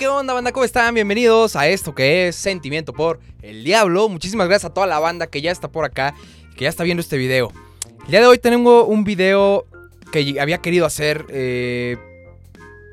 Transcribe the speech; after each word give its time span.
¿qué 0.00 0.08
onda, 0.08 0.32
banda? 0.32 0.50
¿Cómo 0.52 0.64
están? 0.64 0.94
Bienvenidos 0.94 1.56
a 1.56 1.68
esto 1.68 1.94
que 1.94 2.28
es 2.28 2.34
Sentimiento 2.34 2.94
por 2.94 3.20
el 3.42 3.64
Diablo. 3.64 4.08
Muchísimas 4.08 4.48
gracias 4.48 4.70
a 4.70 4.72
toda 4.72 4.86
la 4.86 4.98
banda 4.98 5.26
que 5.26 5.42
ya 5.42 5.50
está 5.50 5.68
por 5.68 5.84
acá, 5.84 6.14
que 6.56 6.64
ya 6.64 6.70
está 6.70 6.84
viendo 6.84 7.02
este 7.02 7.18
video. 7.18 7.52
El 8.06 8.10
día 8.10 8.20
de 8.22 8.26
hoy 8.26 8.38
tengo 8.38 8.86
un 8.86 9.04
video 9.04 9.66
que 10.10 10.40
había 10.40 10.56
querido 10.62 10.86
hacer. 10.86 11.26
eh, 11.28 11.98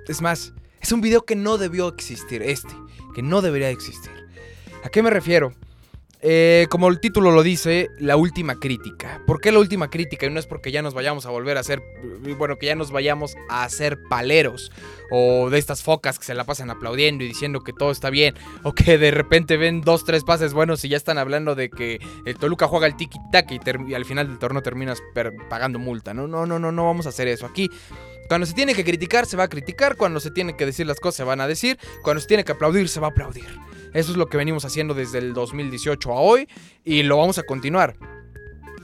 es 0.05 0.21
más, 0.21 0.52
es 0.81 0.91
un 0.91 0.99
video 0.99 1.23
que 1.23 1.38
no 1.38 1.57
debió 1.57 1.88
existir, 1.88 2.43
este, 2.43 2.73
que 3.16 3.21
no 3.21 3.41
debería 3.41 3.70
existir. 3.70 4.12
¿A 4.84 4.89
qué 4.89 5.02
me 5.02 5.09
refiero? 5.09 5.53
Eh, 6.21 6.65
como 6.71 6.88
el 6.88 6.99
título 6.99 7.29
lo 7.31 7.43
dice, 7.43 7.89
la 7.99 8.17
última 8.17 8.59
crítica. 8.59 9.21
¿Por 9.27 9.39
qué 9.39 9.52
la 9.52 9.59
última 9.59 9.89
crítica? 9.91 10.25
Y 10.25 10.31
no 10.31 10.39
es 10.39 10.47
porque 10.47 10.71
ya 10.71 10.81
nos 10.81 10.95
vayamos 10.95 11.27
a 11.27 11.29
volver 11.29 11.57
a 11.57 11.59
hacer, 11.59 11.79
bueno, 12.38 12.57
que 12.57 12.66
ya 12.66 12.75
nos 12.75 12.91
vayamos 12.91 13.35
a 13.49 13.63
hacer 13.63 13.99
paleros 14.09 14.71
o 15.12 15.49
de 15.52 15.59
estas 15.59 15.84
focas 15.84 16.17
que 16.17 16.26
se 16.26 16.34
la 16.34 16.43
pasan 16.43 16.71
aplaudiendo 16.71 17.23
y 17.23 17.27
diciendo 17.27 17.62
que 17.62 17.71
todo 17.71 17.91
está 17.91 18.09
bien, 18.09 18.34
o 18.63 18.73
que 18.73 18.98
de 18.98 19.12
repente 19.12 19.57
ven 19.57 19.81
dos, 19.81 20.05
tres 20.05 20.23
pases 20.23 20.53
buenos 20.53 20.84
y 20.84 20.90
ya 20.90 20.98
están 20.98 21.20
hablando 21.20 21.53
de 21.53 21.70
que 21.70 21.99
el 22.26 22.35
Toluca 22.38 22.68
juega 22.68 22.88
el 22.88 22.95
tiki-taka 22.98 23.54
y, 23.54 23.59
ter- 23.59 23.79
y 23.88 23.93
al 23.93 24.05
final 24.05 24.27
del 24.27 24.40
torneo 24.40 24.63
terminas 24.63 24.99
pagando 25.49 25.77
multa. 25.77 26.15
No, 26.15 26.27
no, 26.27 26.45
no, 26.48 26.57
no, 26.57 26.71
no 26.71 26.85
vamos 26.85 27.05
a 27.05 27.09
hacer 27.09 27.27
eso. 27.27 27.45
Aquí, 27.45 27.70
cuando 28.27 28.48
se 28.48 28.54
tiene 28.54 28.73
que 28.73 28.84
criticar, 28.84 29.27
se 29.27 29.38
va 29.38 29.43
a 29.43 29.49
criticar, 29.49 29.95
cuando 29.95 30.20
se 30.20 30.31
tiene 30.31 30.57
que 30.57 30.65
decir 30.65 30.88
las 30.88 30.99
cosas, 30.99 31.18
se 31.18 31.23
van 31.23 31.41
a 31.41 31.48
decir, 31.48 31.77
cuando 32.02 32.21
se 32.21 32.27
tiene 32.27 32.43
que 32.43 32.54
aplaudir, 32.54 32.90
se 32.90 32.99
va 32.99 33.07
a 33.07 33.12
aplaudir. 33.12 33.45
Eso 33.94 34.12
es 34.12 34.18
lo 34.18 34.27
que 34.27 34.38
venimos 34.38 34.66
haciendo 34.66 34.94
desde 34.94 35.20
el 35.20 35.34
2018 35.34 36.12
a 36.12 36.20
hoy 36.20 36.48
y 36.84 37.04
lo 37.04 37.18
vamos 37.18 37.38
a 37.38 37.44
continuar. 37.44 37.98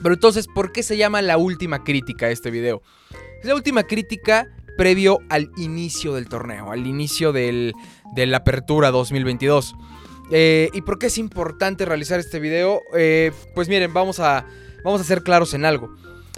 Pero 0.02 0.14
entonces, 0.14 0.46
¿por 0.46 0.72
qué 0.72 0.82
se 0.82 0.96
llama 0.96 1.22
la 1.22 1.38
última 1.38 1.84
crítica 1.84 2.30
este 2.30 2.50
video? 2.50 2.82
Es 3.40 3.46
la 3.46 3.54
última 3.54 3.84
crítica 3.84 4.48
previo 4.76 5.20
al 5.28 5.50
inicio 5.56 6.14
del 6.14 6.28
torneo, 6.28 6.72
al 6.72 6.86
inicio 6.86 7.32
del, 7.32 7.74
de 8.14 8.26
la 8.26 8.38
apertura 8.38 8.90
2022. 8.90 9.74
Eh, 10.30 10.70
¿Y 10.72 10.82
por 10.82 10.98
qué 10.98 11.06
es 11.06 11.18
importante 11.18 11.84
realizar 11.84 12.18
este 12.18 12.40
video? 12.40 12.82
Eh, 12.96 13.32
pues 13.54 13.68
miren, 13.68 13.92
vamos 13.92 14.20
a, 14.20 14.46
vamos 14.84 15.00
a 15.00 15.04
ser 15.04 15.22
claros 15.22 15.54
en 15.54 15.64
algo. 15.64 15.94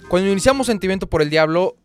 Cuando 0.08 0.30
iniciamos 0.30 0.66
Sentimiento 0.66 1.08
por 1.08 1.22
el 1.22 1.30
Diablo, 1.30 1.76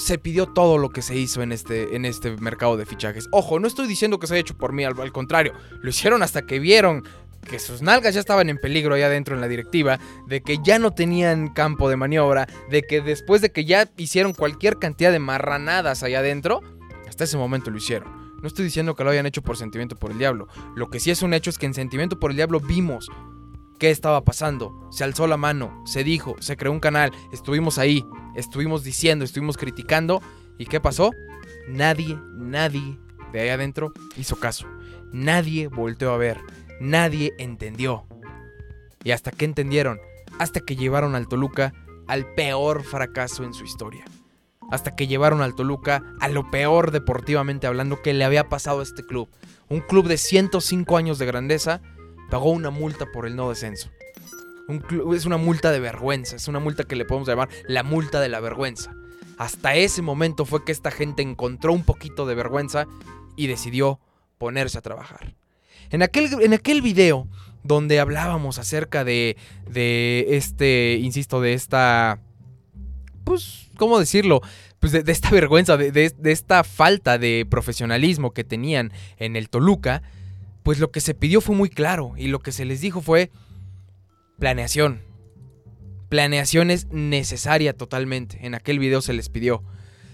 se 0.00 0.16
pidió 0.16 0.46
todo 0.46 0.78
lo 0.78 0.88
que 0.88 1.02
se 1.02 1.14
hizo 1.14 1.42
en 1.42 1.52
este, 1.52 1.94
en 1.94 2.06
este 2.06 2.34
mercado 2.38 2.76
de 2.78 2.86
fichajes. 2.86 3.28
Ojo, 3.32 3.60
no 3.60 3.68
estoy 3.68 3.86
diciendo 3.86 4.18
que 4.18 4.26
se 4.26 4.34
haya 4.34 4.40
hecho 4.40 4.56
por 4.56 4.72
mí, 4.72 4.82
al, 4.84 4.98
al 4.98 5.12
contrario, 5.12 5.52
lo 5.82 5.90
hicieron 5.90 6.22
hasta 6.22 6.46
que 6.46 6.58
vieron 6.58 7.04
que 7.46 7.58
sus 7.58 7.82
nalgas 7.82 8.14
ya 8.14 8.20
estaban 8.20 8.48
en 8.48 8.58
peligro 8.58 8.94
allá 8.94 9.06
adentro 9.06 9.34
en 9.34 9.40
la 9.40 9.48
directiva, 9.48 9.98
de 10.26 10.42
que 10.42 10.58
ya 10.62 10.78
no 10.78 10.92
tenían 10.92 11.48
campo 11.48 11.90
de 11.90 11.96
maniobra, 11.96 12.48
de 12.70 12.82
que 12.82 13.02
después 13.02 13.42
de 13.42 13.52
que 13.52 13.64
ya 13.64 13.90
hicieron 13.96 14.32
cualquier 14.32 14.78
cantidad 14.78 15.12
de 15.12 15.18
marranadas 15.18 16.02
allá 16.02 16.20
adentro, 16.20 16.62
hasta 17.06 17.24
ese 17.24 17.36
momento 17.36 17.70
lo 17.70 17.76
hicieron. 17.76 18.08
No 18.40 18.48
estoy 18.48 18.64
diciendo 18.64 18.94
que 18.94 19.04
lo 19.04 19.10
hayan 19.10 19.26
hecho 19.26 19.42
por 19.42 19.58
sentimiento 19.58 19.96
por 19.96 20.12
el 20.12 20.18
diablo. 20.18 20.48
Lo 20.74 20.88
que 20.88 20.98
sí 20.98 21.10
es 21.10 21.20
un 21.20 21.34
hecho 21.34 21.50
es 21.50 21.58
que 21.58 21.66
en 21.66 21.74
sentimiento 21.74 22.18
por 22.18 22.30
el 22.30 22.36
diablo 22.36 22.60
vimos 22.60 23.10
qué 23.80 23.90
estaba 23.90 24.22
pasando. 24.22 24.86
Se 24.90 25.02
alzó 25.02 25.26
la 25.26 25.36
mano, 25.36 25.82
se 25.84 26.04
dijo, 26.04 26.36
se 26.38 26.56
creó 26.56 26.70
un 26.70 26.78
canal, 26.78 27.10
estuvimos 27.32 27.78
ahí, 27.78 28.04
estuvimos 28.36 28.84
diciendo, 28.84 29.24
estuvimos 29.24 29.56
criticando. 29.56 30.22
¿Y 30.58 30.66
qué 30.66 30.78
pasó? 30.78 31.10
Nadie, 31.66 32.16
nadie 32.36 33.00
de 33.32 33.40
ahí 33.40 33.48
adentro 33.48 33.92
hizo 34.16 34.36
caso. 34.36 34.68
Nadie 35.12 35.66
volteó 35.66 36.12
a 36.12 36.18
ver. 36.18 36.38
Nadie 36.80 37.32
entendió. 37.38 38.06
¿Y 39.02 39.10
hasta 39.12 39.30
qué 39.30 39.46
entendieron? 39.46 39.98
Hasta 40.38 40.60
que 40.60 40.76
llevaron 40.76 41.14
al 41.14 41.26
Toluca 41.26 41.72
al 42.06 42.26
peor 42.34 42.84
fracaso 42.84 43.44
en 43.44 43.54
su 43.54 43.64
historia. 43.64 44.04
Hasta 44.70 44.94
que 44.94 45.06
llevaron 45.06 45.40
al 45.40 45.54
Toluca 45.54 46.02
a 46.20 46.28
lo 46.28 46.50
peor 46.50 46.90
deportivamente 46.90 47.66
hablando 47.66 48.02
que 48.02 48.12
le 48.12 48.24
había 48.24 48.48
pasado 48.48 48.80
a 48.80 48.82
este 48.82 49.04
club. 49.04 49.28
Un 49.68 49.80
club 49.80 50.06
de 50.06 50.18
105 50.18 50.96
años 50.96 51.18
de 51.18 51.26
grandeza 51.26 51.80
pagó 52.30 52.50
una 52.50 52.70
multa 52.70 53.06
por 53.06 53.26
el 53.26 53.36
no 53.36 53.48
descenso. 53.50 53.90
Un 54.68 54.84
es 55.14 55.26
una 55.26 55.36
multa 55.36 55.72
de 55.72 55.80
vergüenza, 55.80 56.36
es 56.36 56.46
una 56.48 56.60
multa 56.60 56.84
que 56.84 56.96
le 56.96 57.04
podemos 57.04 57.28
llamar 57.28 57.48
la 57.66 57.82
multa 57.82 58.20
de 58.20 58.28
la 58.28 58.40
vergüenza. 58.40 58.94
Hasta 59.36 59.74
ese 59.74 60.00
momento 60.00 60.44
fue 60.44 60.64
que 60.64 60.72
esta 60.72 60.90
gente 60.90 61.22
encontró 61.22 61.72
un 61.72 61.82
poquito 61.82 62.26
de 62.26 62.34
vergüenza 62.34 62.86
y 63.36 63.46
decidió 63.46 63.98
ponerse 64.38 64.78
a 64.78 64.82
trabajar. 64.82 65.34
En 65.90 66.02
aquel, 66.02 66.30
en 66.40 66.54
aquel 66.54 66.82
video 66.82 67.26
donde 67.62 68.00
hablábamos 68.00 68.58
acerca 68.58 69.02
de, 69.02 69.36
de 69.68 70.26
este, 70.28 70.98
insisto, 71.02 71.40
de 71.40 71.54
esta, 71.54 72.20
pues, 73.24 73.68
¿cómo 73.76 73.98
decirlo? 73.98 74.40
Pues 74.78 74.92
de, 74.92 75.02
de 75.02 75.12
esta 75.12 75.30
vergüenza, 75.30 75.76
de 75.76 76.12
esta 76.24 76.62
falta 76.62 77.18
de 77.18 77.46
profesionalismo 77.48 78.32
que 78.32 78.44
tenían 78.44 78.92
en 79.18 79.36
el 79.36 79.48
Toluca, 79.48 80.02
pues 80.62 80.78
lo 80.78 80.90
que 80.90 81.00
se 81.00 81.14
pidió 81.14 81.40
fue 81.40 81.56
muy 81.56 81.70
claro 81.70 82.14
y 82.16 82.28
lo 82.28 82.40
que 82.40 82.52
se 82.52 82.64
les 82.64 82.80
dijo 82.80 83.00
fue 83.00 83.30
planeación. 84.38 85.02
Planeación 86.08 86.70
es 86.70 86.88
necesaria 86.88 87.72
totalmente. 87.72 88.38
En 88.44 88.54
aquel 88.54 88.78
video 88.78 89.00
se 89.00 89.12
les 89.12 89.28
pidió. 89.28 89.62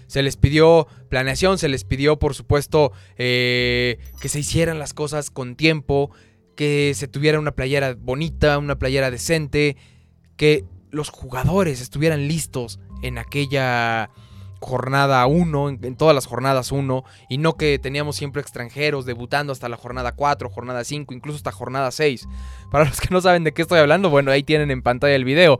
Se 0.05 0.21
les 0.21 0.37
pidió 0.37 0.87
planeación, 1.09 1.57
se 1.57 1.67
les 1.67 1.83
pidió, 1.83 2.17
por 2.17 2.33
supuesto, 2.33 2.93
eh, 3.17 3.99
que 4.21 4.29
se 4.29 4.39
hicieran 4.39 4.79
las 4.79 4.93
cosas 4.93 5.31
con 5.31 5.55
tiempo, 5.55 6.11
que 6.55 6.93
se 6.95 7.07
tuviera 7.07 7.39
una 7.39 7.51
playera 7.51 7.95
bonita, 7.95 8.57
una 8.57 8.77
playera 8.79 9.11
decente, 9.11 9.75
que 10.37 10.63
los 10.91 11.09
jugadores 11.09 11.81
estuvieran 11.81 12.27
listos 12.27 12.79
en 13.03 13.17
aquella 13.17 14.09
jornada 14.59 15.25
1, 15.25 15.69
en, 15.69 15.95
todas 15.95 16.15
las 16.15 16.25
jornadas 16.25 16.71
1, 16.71 17.03
y 17.29 17.37
no 17.37 17.53
que 17.53 17.79
teníamos 17.79 18.15
siempre 18.15 18.41
extranjeros 18.41 19.05
debutando 19.05 19.53
hasta 19.53 19.69
la 19.69 19.77
jornada 19.77 20.13
4, 20.13 20.49
jornada 20.49 20.83
5, 20.83 21.13
incluso 21.13 21.37
hasta 21.37 21.51
jornada 21.51 21.91
6. 21.91 22.27
Para 22.71 22.85
los 22.85 22.99
que 22.99 23.09
no 23.11 23.21
saben 23.21 23.43
de 23.43 23.53
qué 23.53 23.61
estoy 23.61 23.79
hablando, 23.79 24.09
bueno, 24.09 24.31
ahí 24.31 24.43
tienen 24.43 24.71
en 24.71 24.81
pantalla 24.81 25.15
el 25.15 25.25
video. 25.25 25.59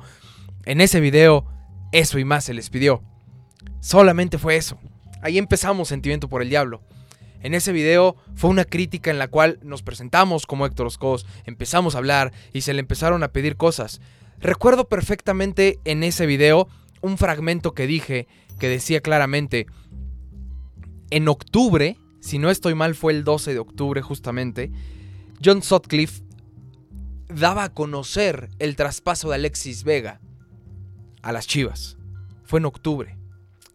En 0.66 0.81
ese 0.81 1.00
video, 1.00 1.46
eso 1.91 2.19
y 2.19 2.25
más 2.25 2.46
se 2.46 2.53
les 2.53 2.69
pidió. 2.69 3.02
Solamente 3.80 4.38
fue 4.38 4.56
eso. 4.56 4.78
Ahí 5.22 5.38
empezamos 5.38 5.88
Sentimiento 5.88 6.30
por 6.30 6.41
el 6.41 6.50
Diablo. 6.50 6.81
En 7.41 7.53
ese 7.53 7.72
video 7.72 8.16
fue 8.36 8.50
una 8.50 8.66
crítica 8.66 9.12
en 9.12 9.19
la 9.19 9.28
cual 9.28 9.59
nos 9.62 9.84
presentamos 9.84 10.46
como 10.46 10.66
Héctor 10.66 10.88
Oscos, 10.88 11.25
empezamos 11.46 11.96
a 11.96 12.00
hablar 12.00 12.34
y 12.52 12.62
se 12.62 12.74
le 12.74 12.80
empezaron 12.80 13.24
a 13.24 13.30
pedir 13.30 13.57
cosas. 13.57 14.02
Recuerdo 14.40 14.88
perfectamente 14.90 15.80
en 15.86 16.03
ese 16.03 16.25
video 16.25 16.68
un 17.02 17.18
fragmento 17.18 17.74
que 17.74 17.88
dije 17.88 18.28
que 18.59 18.68
decía 18.69 19.01
claramente, 19.01 19.68
en 21.09 21.28
octubre, 21.28 21.97
si 22.19 22.40
no 22.40 22.50
estoy 22.50 22.75
mal 22.75 22.95
fue 22.95 23.13
el 23.13 23.23
12 23.23 23.53
de 23.53 23.59
octubre 23.59 24.01
justamente, 24.01 24.72
John 25.44 25.62
Sutcliffe 25.62 26.23
daba 27.34 27.66
a 27.66 27.73
conocer 27.73 28.50
el 28.59 28.75
traspaso 28.75 29.29
de 29.29 29.35
Alexis 29.35 29.84
Vega 29.84 30.19
a 31.22 31.31
las 31.31 31.47
Chivas. 31.47 31.97
Fue 32.44 32.59
en 32.59 32.66
octubre. 32.66 33.18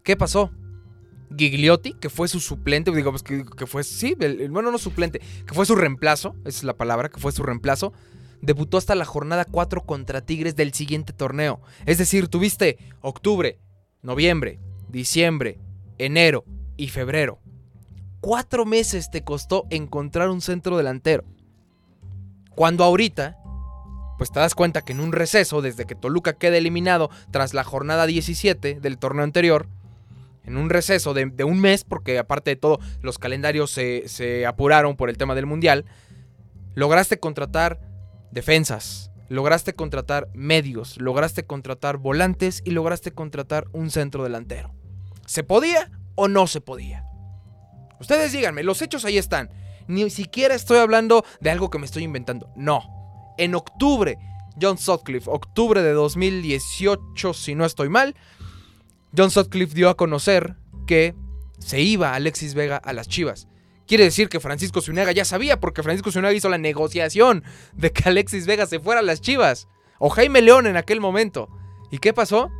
¿Qué 0.02 0.16
pasó? 0.16 0.50
Gigliotti, 1.36 1.94
que 1.94 2.10
fue 2.10 2.28
su 2.28 2.40
suplente, 2.40 2.90
digo, 2.90 3.10
pues 3.10 3.22
que, 3.22 3.44
que 3.44 3.66
fue, 3.66 3.84
sí, 3.84 4.14
el- 4.20 4.50
bueno, 4.50 4.70
no 4.70 4.78
suplente, 4.78 5.20
que 5.46 5.54
fue 5.54 5.64
su 5.64 5.74
reemplazo, 5.74 6.34
esa 6.44 6.58
es 6.58 6.64
la 6.64 6.76
palabra, 6.76 7.08
que 7.08 7.20
fue 7.20 7.32
su 7.32 7.42
reemplazo, 7.42 7.92
debutó 8.42 8.76
hasta 8.76 8.94
la 8.94 9.04
jornada 9.06 9.44
4 9.46 9.82
contra 9.86 10.20
Tigres 10.26 10.56
del 10.56 10.74
siguiente 10.74 11.12
torneo. 11.14 11.60
Es 11.86 11.96
decir, 11.98 12.28
tuviste 12.28 12.76
octubre, 13.00 13.58
noviembre, 14.02 14.58
diciembre, 14.92 15.58
enero 15.98 16.44
y 16.76 16.88
febrero. 16.88 17.40
Cuatro 18.20 18.64
meses 18.66 19.10
te 19.10 19.24
costó 19.24 19.66
encontrar 19.70 20.28
un 20.28 20.40
centro 20.40 20.76
delantero. 20.76 21.24
Cuando 22.54 22.84
ahorita, 22.84 23.38
pues 24.18 24.30
te 24.30 24.38
das 24.38 24.54
cuenta 24.54 24.82
que 24.82 24.92
en 24.92 25.00
un 25.00 25.12
receso, 25.12 25.62
desde 25.62 25.86
que 25.86 25.94
Toluca 25.94 26.34
queda 26.34 26.58
eliminado 26.58 27.10
tras 27.32 27.54
la 27.54 27.64
jornada 27.64 28.06
17 28.06 28.78
del 28.80 28.98
torneo 28.98 29.24
anterior, 29.24 29.66
en 30.44 30.56
un 30.56 30.70
receso 30.70 31.14
de, 31.14 31.44
un 31.44 31.60
mes, 31.60 31.84
porque 31.84 32.18
aparte 32.18 32.50
de 32.50 32.56
todo 32.56 32.78
los 33.00 33.18
calendarios 33.18 33.70
se, 33.70 34.08
se 34.08 34.44
apuraron 34.44 34.96
por 34.96 35.08
el 35.08 35.16
tema 35.16 35.34
del 35.34 35.46
Mundial, 35.46 35.84
lograste 36.74 37.18
contratar 37.18 37.80
defensas, 38.32 39.10
lograste 39.28 39.74
contratar 39.74 40.28
medios, 40.34 41.00
lograste 41.00 41.44
contratar 41.44 41.96
volantes 41.96 42.60
y 42.64 42.72
lograste 42.72 43.12
contratar 43.12 43.66
un 43.72 43.90
centro 43.90 44.24
delantero. 44.24 44.74
¿Se 45.32 45.44
podía 45.44 45.90
o 46.14 46.28
no 46.28 46.46
se 46.46 46.60
podía? 46.60 47.06
Ustedes 47.98 48.32
díganme, 48.32 48.62
los 48.62 48.82
hechos 48.82 49.06
ahí 49.06 49.16
están. 49.16 49.48
Ni 49.88 50.10
siquiera 50.10 50.54
estoy 50.54 50.76
hablando 50.76 51.24
de 51.40 51.48
algo 51.48 51.70
que 51.70 51.78
me 51.78 51.86
estoy 51.86 52.02
inventando. 52.02 52.50
No. 52.54 52.82
En 53.38 53.54
octubre, 53.54 54.18
John 54.60 54.76
Sutcliffe, 54.76 55.30
octubre 55.30 55.80
de 55.80 55.92
2018, 55.92 57.32
si 57.32 57.54
no 57.54 57.64
estoy 57.64 57.88
mal, 57.88 58.14
John 59.16 59.30
Sutcliffe 59.30 59.74
dio 59.74 59.88
a 59.88 59.96
conocer 59.96 60.56
que 60.86 61.14
se 61.58 61.80
iba 61.80 62.14
Alexis 62.14 62.52
Vega 62.52 62.76
a 62.76 62.92
las 62.92 63.08
Chivas. 63.08 63.48
Quiere 63.86 64.04
decir 64.04 64.28
que 64.28 64.38
Francisco 64.38 64.82
Zuniaga 64.82 65.12
ya 65.12 65.24
sabía, 65.24 65.60
porque 65.60 65.82
Francisco 65.82 66.12
Zuniaga 66.12 66.34
hizo 66.34 66.50
la 66.50 66.58
negociación 66.58 67.42
de 67.72 67.90
que 67.90 68.06
Alexis 68.06 68.44
Vega 68.44 68.66
se 68.66 68.80
fuera 68.80 69.00
a 69.00 69.02
las 69.02 69.22
Chivas. 69.22 69.66
O 69.98 70.10
Jaime 70.10 70.42
León 70.42 70.66
en 70.66 70.76
aquel 70.76 71.00
momento. 71.00 71.48
¿Y 71.90 72.00
qué 72.00 72.12
pasó? 72.12 72.50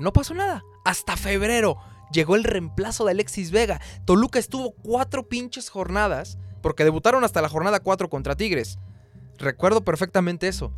No 0.00 0.14
pasó 0.14 0.32
nada. 0.32 0.64
Hasta 0.86 1.16
febrero 1.16 1.78
llegó 2.12 2.36
el 2.36 2.44
reemplazo 2.44 3.04
de 3.04 3.10
Alexis 3.10 3.50
Vega. 3.50 3.80
Toluca 4.04 4.38
estuvo 4.38 4.70
cuatro 4.70 5.28
pinches 5.28 5.68
jornadas, 5.68 6.38
porque 6.62 6.84
debutaron 6.84 7.24
hasta 7.24 7.42
la 7.42 7.48
jornada 7.48 7.80
4 7.80 8.08
contra 8.08 8.36
Tigres. 8.36 8.78
Recuerdo 9.36 9.82
perfectamente 9.82 10.46
eso. 10.46 10.72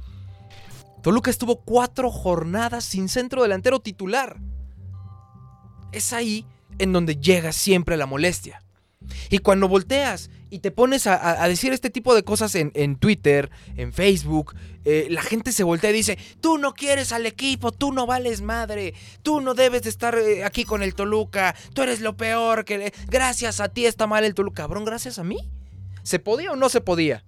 Toluca 1.03 1.31
estuvo 1.31 1.57
cuatro 1.61 2.11
jornadas 2.11 2.85
sin 2.85 3.11
centro 3.11 3.43
delantero 3.43 3.81
titular. 3.81 4.41
Es 5.93 6.15
ahí 6.15 6.47
en 6.79 6.95
donde 6.95 7.17
llega 7.17 7.53
siempre 7.53 7.99
la 7.99 8.07
molestia. 8.07 8.65
Y 9.29 9.41
cuando 9.41 9.69
volteas 9.69 10.31
y 10.51 10.61
te 10.61 10.71
pones 10.71 11.07
a, 11.07 11.47
decir 11.49 11.73
este 11.73 11.91
tipo 11.91 12.15
de 12.15 12.23
cosas 12.23 12.55
en, 12.55 12.97
Twitter, 12.97 13.51
en 13.77 13.93
Facebook, 13.93 14.55
eh, 14.85 15.09
la 15.11 15.23
gente 15.23 15.53
se 15.53 15.65
voltea 15.65 15.91
y 15.91 15.95
dice, 15.95 16.19
tú 16.41 16.59
no 16.59 16.75
quieres 16.75 17.13
al 17.13 17.27
equipo, 17.27 17.73
tú 17.73 17.93
no 17.93 18.07
vales 18.07 18.41
madre, 18.41 18.95
tú 19.23 19.41
no 19.41 19.55
debes 19.55 19.83
de 19.83 19.91
estar 19.91 20.17
eh, 20.17 20.45
aquí 20.45 20.65
con 20.65 20.83
el 20.83 20.95
Toluca, 20.95 21.55
tú 21.75 21.83
eres 21.83 22.01
lo 22.01 22.17
peor, 22.17 22.65
que 22.65 22.93
gracias 23.09 23.61
a 23.61 23.69
ti 23.69 23.87
está 23.87 24.07
mal 24.07 24.25
el 24.25 24.35
Toluca. 24.35 24.63
Cabrón, 24.63 24.85
gracias 24.85 25.19
a 25.19 25.25
mí. 25.25 25.39
¿Se 26.03 26.19
podía 26.19 26.53
o 26.53 26.57
no 26.57 26.69
se 26.69 26.81
podía? 26.81 27.25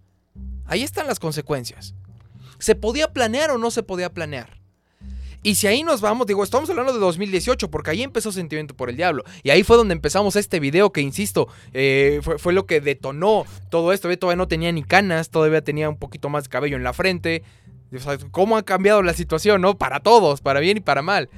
Ahí 0.64 0.82
están 0.82 1.06
las 1.06 1.20
consecuencias. 1.20 1.94
¿Se 2.58 2.74
podía 2.74 3.12
planear 3.12 3.50
o 3.50 3.58
no 3.58 3.70
se 3.70 3.82
podía 3.82 4.12
planear? 4.12 4.59
Y 5.42 5.54
si 5.54 5.66
ahí 5.66 5.82
nos 5.82 6.02
vamos, 6.02 6.26
digo, 6.26 6.44
estamos 6.44 6.68
hablando 6.68 6.92
de 6.92 6.98
2018, 6.98 7.70
porque 7.70 7.90
ahí 7.90 8.02
empezó 8.02 8.30
Sentimiento 8.30 8.76
por 8.76 8.90
el 8.90 8.96
Diablo. 8.96 9.24
Y 9.42 9.50
ahí 9.50 9.62
fue 9.62 9.76
donde 9.78 9.94
empezamos 9.94 10.36
este 10.36 10.60
video 10.60 10.92
que, 10.92 11.00
insisto, 11.00 11.48
eh, 11.72 12.20
fue, 12.38 12.52
lo 12.52 12.66
que 12.66 12.80
detonó 12.80 13.46
todo 13.70 13.92
esto. 13.92 14.14
Todavía 14.18 14.36
no 14.36 14.48
tenía 14.48 14.70
ni 14.70 14.82
canas, 14.82 15.30
todavía 15.30 15.62
tenía 15.62 15.88
un 15.88 15.96
poquito 15.96 16.28
más 16.28 16.44
de 16.44 16.50
cabello 16.50 16.76
en 16.76 16.84
la 16.84 16.92
frente. 16.92 17.42
¿Cómo 18.30 18.56
ha 18.56 18.62
cambiado 18.62 19.02
la 19.02 19.14
situación, 19.14 19.62
no? 19.62 19.78
Para 19.78 20.00
todos, 20.00 20.42
para 20.42 20.60
bien 20.60 20.76
y 20.76 20.80
para 20.80 21.00
mal. 21.00 21.30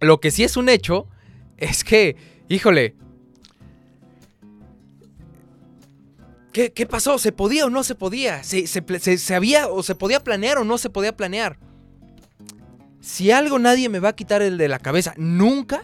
Lo 0.00 0.20
que 0.20 0.30
sí 0.30 0.44
es 0.44 0.58
un 0.58 0.68
hecho 0.68 1.08
es 1.56 1.84
que, 1.84 2.16
híjole, 2.48 2.94
¿Qué, 6.52 6.86
pasó? 6.86 7.18
¿Se 7.18 7.32
podía 7.32 7.66
o 7.66 7.70
no 7.70 7.82
se 7.82 7.96
podía? 7.96 8.44
¿Se, 8.44 8.68
se, 8.68 9.34
había 9.34 9.66
o 9.66 9.82
se 9.82 9.96
podía 9.96 10.22
planear 10.22 10.58
o 10.58 10.64
no 10.64 10.78
se 10.78 10.88
podía 10.88 11.16
planear? 11.16 11.58
Si 13.04 13.30
algo 13.30 13.58
nadie 13.58 13.90
me 13.90 13.98
va 13.98 14.08
a 14.08 14.16
quitar 14.16 14.40
el 14.40 14.56
de 14.56 14.66
la 14.66 14.78
cabeza, 14.78 15.12
nunca, 15.18 15.82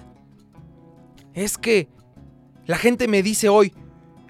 es 1.34 1.58
que 1.58 1.86
la 2.64 2.78
gente 2.78 3.08
me 3.08 3.22
dice 3.22 3.50
hoy, 3.50 3.74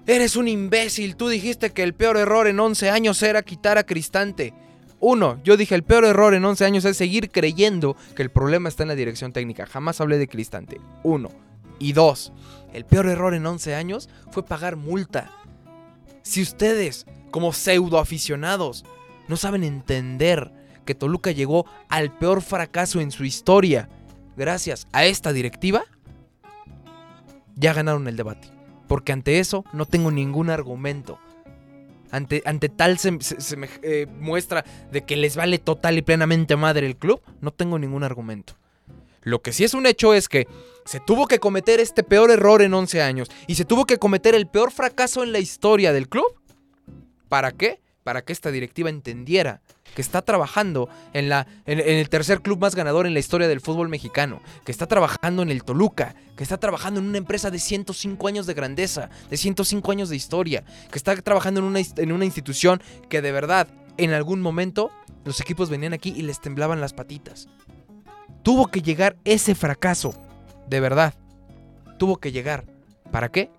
eres 0.05 0.35
un 0.35 0.49
imbécil, 0.49 1.15
tú 1.15 1.29
dijiste 1.29 1.69
que 1.69 1.83
el 1.83 1.93
peor 1.93 2.17
error 2.17 2.47
en 2.47 2.59
11 2.59 2.89
años 2.89 3.23
era 3.23 3.43
quitar 3.43 3.77
a 3.77 3.85
Cristante. 3.85 4.53
Uno, 4.99 5.39
yo 5.41 5.55
dije 5.55 5.73
el 5.73 5.83
peor 5.83 6.03
error 6.03 6.33
en 6.33 6.43
11 6.43 6.65
años 6.65 6.83
es 6.83 6.97
seguir 6.97 7.31
creyendo 7.31 7.95
que 8.13 8.23
el 8.23 8.29
problema 8.29 8.67
está 8.67 8.83
en 8.83 8.89
la 8.89 8.95
dirección 8.95 9.31
técnica. 9.31 9.65
Jamás 9.67 10.01
hablé 10.01 10.17
de 10.17 10.27
Cristante. 10.27 10.81
Uno. 11.01 11.29
Y 11.79 11.93
dos, 11.93 12.33
el 12.73 12.83
peor 12.83 13.07
error 13.07 13.33
en 13.33 13.45
11 13.45 13.73
años 13.73 14.09
fue 14.31 14.43
pagar 14.43 14.75
multa. 14.75 15.31
Si 16.23 16.41
ustedes, 16.41 17.05
como 17.31 17.53
pseudo 17.53 17.99
aficionados, 17.99 18.83
no 19.29 19.37
saben 19.37 19.63
entender 19.63 20.51
que 20.85 20.95
Toluca 20.95 21.31
llegó 21.31 21.65
al 21.89 22.17
peor 22.17 22.41
fracaso 22.41 22.99
en 23.01 23.11
su 23.11 23.23
historia 23.25 23.89
gracias 24.35 24.87
a 24.91 25.05
esta 25.05 25.33
directiva, 25.33 25.83
ya 27.55 27.73
ganaron 27.73 28.07
el 28.07 28.15
debate. 28.15 28.49
Porque 28.87 29.11
ante 29.11 29.39
eso 29.39 29.63
no 29.73 29.85
tengo 29.85 30.11
ningún 30.11 30.49
argumento. 30.49 31.19
Ante, 32.11 32.41
ante 32.45 32.67
tal 32.67 32.97
eh, 33.03 34.07
muestra 34.19 34.65
de 34.91 35.05
que 35.05 35.15
les 35.15 35.37
vale 35.37 35.59
total 35.59 35.97
y 35.97 36.01
plenamente 36.01 36.57
madre 36.57 36.85
el 36.85 36.97
club, 36.97 37.21
no 37.39 37.51
tengo 37.51 37.79
ningún 37.79 38.03
argumento. 38.03 38.55
Lo 39.21 39.41
que 39.41 39.53
sí 39.53 39.63
es 39.63 39.73
un 39.73 39.85
hecho 39.85 40.13
es 40.13 40.27
que 40.27 40.47
se 40.85 40.99
tuvo 40.99 41.27
que 41.27 41.39
cometer 41.39 41.79
este 41.79 42.03
peor 42.03 42.31
error 42.31 42.61
en 42.61 42.73
11 42.73 43.01
años 43.01 43.29
y 43.47 43.55
se 43.55 43.65
tuvo 43.65 43.85
que 43.85 43.97
cometer 43.97 44.35
el 44.35 44.47
peor 44.47 44.71
fracaso 44.71 45.23
en 45.23 45.31
la 45.31 45.39
historia 45.39 45.93
del 45.93 46.09
club. 46.09 46.25
¿Para 47.29 47.51
qué? 47.51 47.80
Para 48.03 48.23
que 48.23 48.33
esta 48.33 48.51
directiva 48.51 48.89
entendiera 48.89 49.61
que 49.95 50.01
está 50.01 50.21
trabajando 50.21 50.89
en, 51.13 51.29
la, 51.29 51.47
en, 51.65 51.79
el 51.79 52.09
tercer 52.09 52.41
club 52.41 52.59
más 52.59 52.75
ganador 52.75 53.05
en 53.05 53.13
la 53.13 53.19
historia 53.19 53.47
del 53.47 53.61
fútbol 53.61 53.89
mexicano, 53.89 54.41
que 54.65 54.71
está 54.71 54.87
trabajando 54.87 55.43
en 55.43 55.51
el 55.51 55.63
Toluca, 55.63 56.15
que 56.35 56.43
está 56.43 56.57
trabajando 56.57 56.99
en 56.99 57.07
una 57.07 57.17
empresa 57.17 57.51
de 57.51 57.59
105 57.59 58.27
años 58.27 58.45
de 58.45 58.53
grandeza, 58.53 59.09
de 59.29 59.37
105 59.37 59.91
años 59.91 60.09
de 60.09 60.15
historia, 60.15 60.63
que 60.91 60.97
está 60.97 61.15
trabajando 61.17 61.59
en 61.59 61.65
una, 61.67 61.79
en 61.79 62.11
una 62.11 62.25
institución 62.25 62.81
que 63.09 63.21
de 63.21 63.31
verdad 63.31 63.67
en 63.97 64.13
algún 64.13 64.41
momento 64.41 64.91
los 65.25 65.39
equipos 65.41 65.69
venían 65.69 65.93
aquí 65.93 66.13
y 66.15 66.23
les 66.23 66.41
temblaban 66.41 66.81
las 66.81 66.93
patitas. 66.93 67.47
Tuvo 68.43 68.67
que 68.67 68.81
llegar 68.81 69.17
ese 69.23 69.53
fracaso, 69.53 70.15
de 70.67 70.79
verdad. 70.79 71.13
Tuvo 71.99 72.17
que 72.17 72.31
llegar. 72.31 72.65
¿Para 73.11 73.29
qué? 73.29 73.51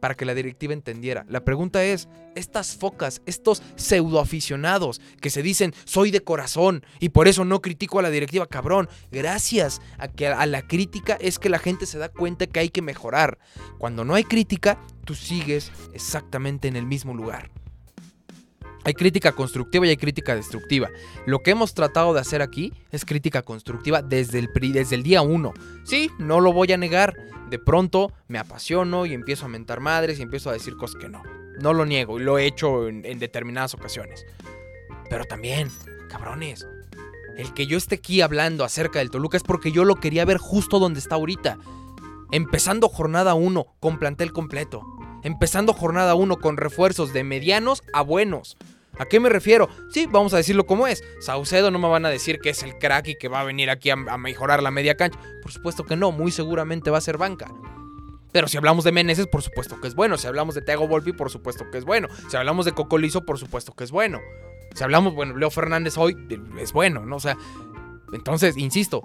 Para 0.00 0.14
que 0.14 0.24
la 0.24 0.34
directiva 0.34 0.72
entendiera. 0.72 1.24
La 1.28 1.44
pregunta 1.44 1.84
es, 1.84 2.08
estas 2.34 2.76
focas, 2.76 3.22
estos 3.26 3.62
pseudoaficionados 3.76 5.00
que 5.20 5.30
se 5.30 5.42
dicen 5.42 5.74
soy 5.84 6.10
de 6.10 6.20
corazón 6.20 6.84
y 7.00 7.08
por 7.08 7.28
eso 7.28 7.44
no 7.44 7.62
critico 7.62 7.98
a 7.98 8.02
la 8.02 8.10
directiva, 8.10 8.46
cabrón, 8.46 8.88
gracias 9.10 9.80
a 9.98 10.08
que 10.08 10.28
a 10.28 10.46
la 10.46 10.62
crítica 10.62 11.16
es 11.20 11.38
que 11.38 11.48
la 11.48 11.58
gente 11.58 11.86
se 11.86 11.98
da 11.98 12.08
cuenta 12.08 12.46
que 12.46 12.60
hay 12.60 12.68
que 12.68 12.82
mejorar. 12.82 13.38
Cuando 13.78 14.04
no 14.04 14.14
hay 14.14 14.24
crítica, 14.24 14.78
tú 15.04 15.14
sigues 15.14 15.72
exactamente 15.94 16.68
en 16.68 16.76
el 16.76 16.86
mismo 16.86 17.14
lugar. 17.14 17.50
Hay 18.86 18.94
crítica 18.94 19.32
constructiva 19.32 19.84
y 19.84 19.90
hay 19.90 19.96
crítica 19.96 20.36
destructiva. 20.36 20.88
Lo 21.26 21.40
que 21.40 21.50
hemos 21.50 21.74
tratado 21.74 22.14
de 22.14 22.20
hacer 22.20 22.40
aquí 22.40 22.72
es 22.92 23.04
crítica 23.04 23.42
constructiva 23.42 24.00
desde 24.00 24.38
el, 24.38 24.48
desde 24.72 24.94
el 24.94 25.02
día 25.02 25.22
uno. 25.22 25.54
Sí, 25.82 26.08
no 26.20 26.38
lo 26.38 26.52
voy 26.52 26.70
a 26.72 26.76
negar. 26.76 27.16
De 27.50 27.58
pronto 27.58 28.12
me 28.28 28.38
apasiono 28.38 29.04
y 29.04 29.12
empiezo 29.12 29.46
a 29.46 29.48
mentar 29.48 29.80
madres 29.80 30.20
y 30.20 30.22
empiezo 30.22 30.50
a 30.50 30.52
decir 30.52 30.76
cosas 30.76 31.00
que 31.00 31.08
no. 31.08 31.20
No 31.60 31.72
lo 31.72 31.84
niego 31.84 32.20
y 32.20 32.22
lo 32.22 32.38
he 32.38 32.46
hecho 32.46 32.86
en, 32.86 33.04
en 33.04 33.18
determinadas 33.18 33.74
ocasiones. 33.74 34.24
Pero 35.10 35.24
también, 35.24 35.68
cabrones, 36.08 36.64
el 37.36 37.52
que 37.54 37.66
yo 37.66 37.78
esté 37.78 37.96
aquí 37.96 38.20
hablando 38.20 38.62
acerca 38.62 39.00
del 39.00 39.10
Toluca 39.10 39.36
es 39.36 39.42
porque 39.42 39.72
yo 39.72 39.84
lo 39.84 39.96
quería 39.96 40.24
ver 40.24 40.38
justo 40.38 40.78
donde 40.78 41.00
está 41.00 41.16
ahorita. 41.16 41.58
Empezando 42.30 42.88
jornada 42.88 43.34
1 43.34 43.66
con 43.80 43.98
plantel 43.98 44.32
completo. 44.32 44.84
Empezando 45.24 45.72
jornada 45.72 46.14
1 46.14 46.36
con 46.36 46.56
refuerzos 46.56 47.12
de 47.12 47.24
medianos 47.24 47.82
a 47.92 48.02
buenos. 48.02 48.56
¿A 48.98 49.06
qué 49.06 49.20
me 49.20 49.28
refiero? 49.28 49.68
Sí, 49.90 50.06
vamos 50.06 50.32
a 50.34 50.38
decirlo 50.38 50.66
como 50.66 50.86
es. 50.86 51.04
Saucedo 51.20 51.70
no 51.70 51.78
me 51.78 51.88
van 51.88 52.06
a 52.06 52.10
decir 52.10 52.38
que 52.38 52.50
es 52.50 52.62
el 52.62 52.78
crack 52.78 53.08
y 53.08 53.14
que 53.16 53.28
va 53.28 53.40
a 53.40 53.44
venir 53.44 53.70
aquí 53.70 53.90
a, 53.90 53.96
mejorar 53.96 54.62
la 54.62 54.70
media 54.70 54.96
cancha. 54.96 55.18
Por 55.42 55.52
supuesto 55.52 55.84
que 55.84 55.96
no, 55.96 56.12
muy 56.12 56.30
seguramente 56.30 56.90
va 56.90 56.98
a 56.98 57.02
ser 57.02 57.18
banca. 57.18 57.46
Pero 58.32 58.48
si 58.48 58.56
hablamos 58.56 58.84
de 58.84 58.92
Meneses, 58.92 59.26
por 59.26 59.42
supuesto 59.42 59.80
que 59.80 59.88
es 59.88 59.94
bueno. 59.94 60.18
Si 60.18 60.26
hablamos 60.26 60.54
de 60.54 60.62
Thiago 60.62 60.88
Volpi, 60.88 61.12
por 61.12 61.30
supuesto 61.30 61.70
que 61.70 61.78
es 61.78 61.84
bueno. 61.84 62.08
Si 62.28 62.36
hablamos 62.36 62.64
de 62.64 62.72
Cocolizo, 62.72 63.24
por 63.24 63.38
supuesto 63.38 63.72
que 63.72 63.84
es 63.84 63.90
bueno. 63.90 64.20
Si 64.74 64.84
hablamos, 64.84 65.14
bueno, 65.14 65.36
Leo 65.36 65.50
Fernández 65.50 65.96
hoy 65.96 66.16
es 66.58 66.72
bueno, 66.72 67.06
¿no? 67.06 67.16
O 67.16 67.20
sea, 67.20 67.38
entonces, 68.12 68.56
insisto, 68.58 69.02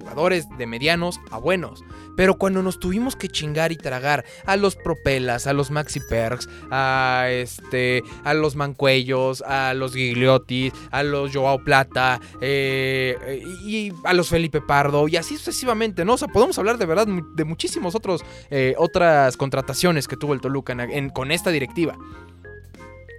jugadores 0.00 0.46
de 0.58 0.66
medianos 0.66 1.20
a 1.30 1.38
buenos. 1.38 1.84
Pero 2.16 2.36
cuando 2.36 2.62
nos 2.62 2.80
tuvimos 2.80 3.16
que 3.16 3.28
chingar 3.28 3.72
y 3.72 3.76
tragar 3.76 4.24
a 4.44 4.56
los 4.56 4.76
Propelas, 4.76 5.46
a 5.46 5.52
los 5.52 5.70
Maxi 5.70 6.00
Perks, 6.00 6.48
a 6.70 7.26
este, 7.30 8.02
a 8.24 8.34
los 8.34 8.56
Mancuellos, 8.56 9.42
a 9.42 9.74
los 9.74 9.94
Gigliotis, 9.94 10.72
a 10.90 11.02
los 11.02 11.32
Joao 11.32 11.62
Plata, 11.64 12.20
eh, 12.40 13.42
y 13.64 13.92
a 14.04 14.12
los 14.12 14.28
Felipe 14.28 14.60
Pardo, 14.60 15.08
y 15.08 15.16
así 15.16 15.36
sucesivamente, 15.36 16.04
¿no? 16.04 16.14
O 16.14 16.18
sea, 16.18 16.28
podemos 16.28 16.58
hablar 16.58 16.78
de 16.78 16.86
verdad 16.86 17.06
de 17.06 17.44
muchísimos 17.44 17.94
otros, 17.94 18.24
eh, 18.50 18.74
otras 18.78 19.36
contrataciones 19.36 20.08
que 20.08 20.16
tuvo 20.16 20.34
el 20.34 20.40
Toluca 20.40 20.76
con 21.12 21.32
esta 21.32 21.50
directiva. 21.50 21.96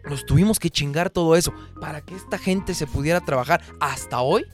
Nos 0.09 0.25
tuvimos 0.25 0.59
que 0.59 0.69
chingar 0.69 1.09
todo 1.09 1.35
eso 1.35 1.53
para 1.79 2.01
que 2.01 2.15
esta 2.15 2.37
gente 2.37 2.73
se 2.73 2.87
pudiera 2.87 3.21
trabajar 3.21 3.61
hasta 3.79 4.21
hoy 4.21 4.45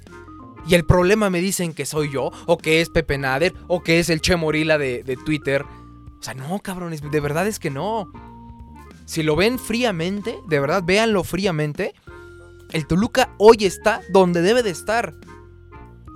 y 0.68 0.76
el 0.76 0.86
problema 0.86 1.30
me 1.30 1.40
dicen 1.40 1.74
que 1.74 1.86
soy 1.86 2.12
yo, 2.12 2.32
o 2.46 2.58
que 2.58 2.82
es 2.82 2.90
Pepe 2.90 3.18
Nader, 3.18 3.54
o 3.68 3.82
que 3.84 4.00
es 4.00 4.10
el 4.10 4.22
Che 4.22 4.36
Morila 4.36 4.78
de, 4.78 5.18
Twitter. 5.26 5.64
O 6.20 6.24
sea, 6.24 6.34
no, 6.34 6.60
cabrones, 6.60 7.02
de 7.02 7.20
verdad 7.20 7.48
es 7.48 7.60
que 7.60 7.70
no. 7.70 8.12
Si 9.06 9.24
lo 9.24 9.36
ven 9.38 9.60
fríamente, 9.60 10.38
de 10.48 10.60
verdad, 10.60 10.84
véanlo 10.86 11.24
fríamente. 11.24 11.94
El 12.74 12.86
Toluca 12.86 13.30
hoy 13.38 13.58
está 13.62 14.02
donde 14.10 14.42
debe 14.42 14.62
de 14.62 14.72
estar. 14.72 15.14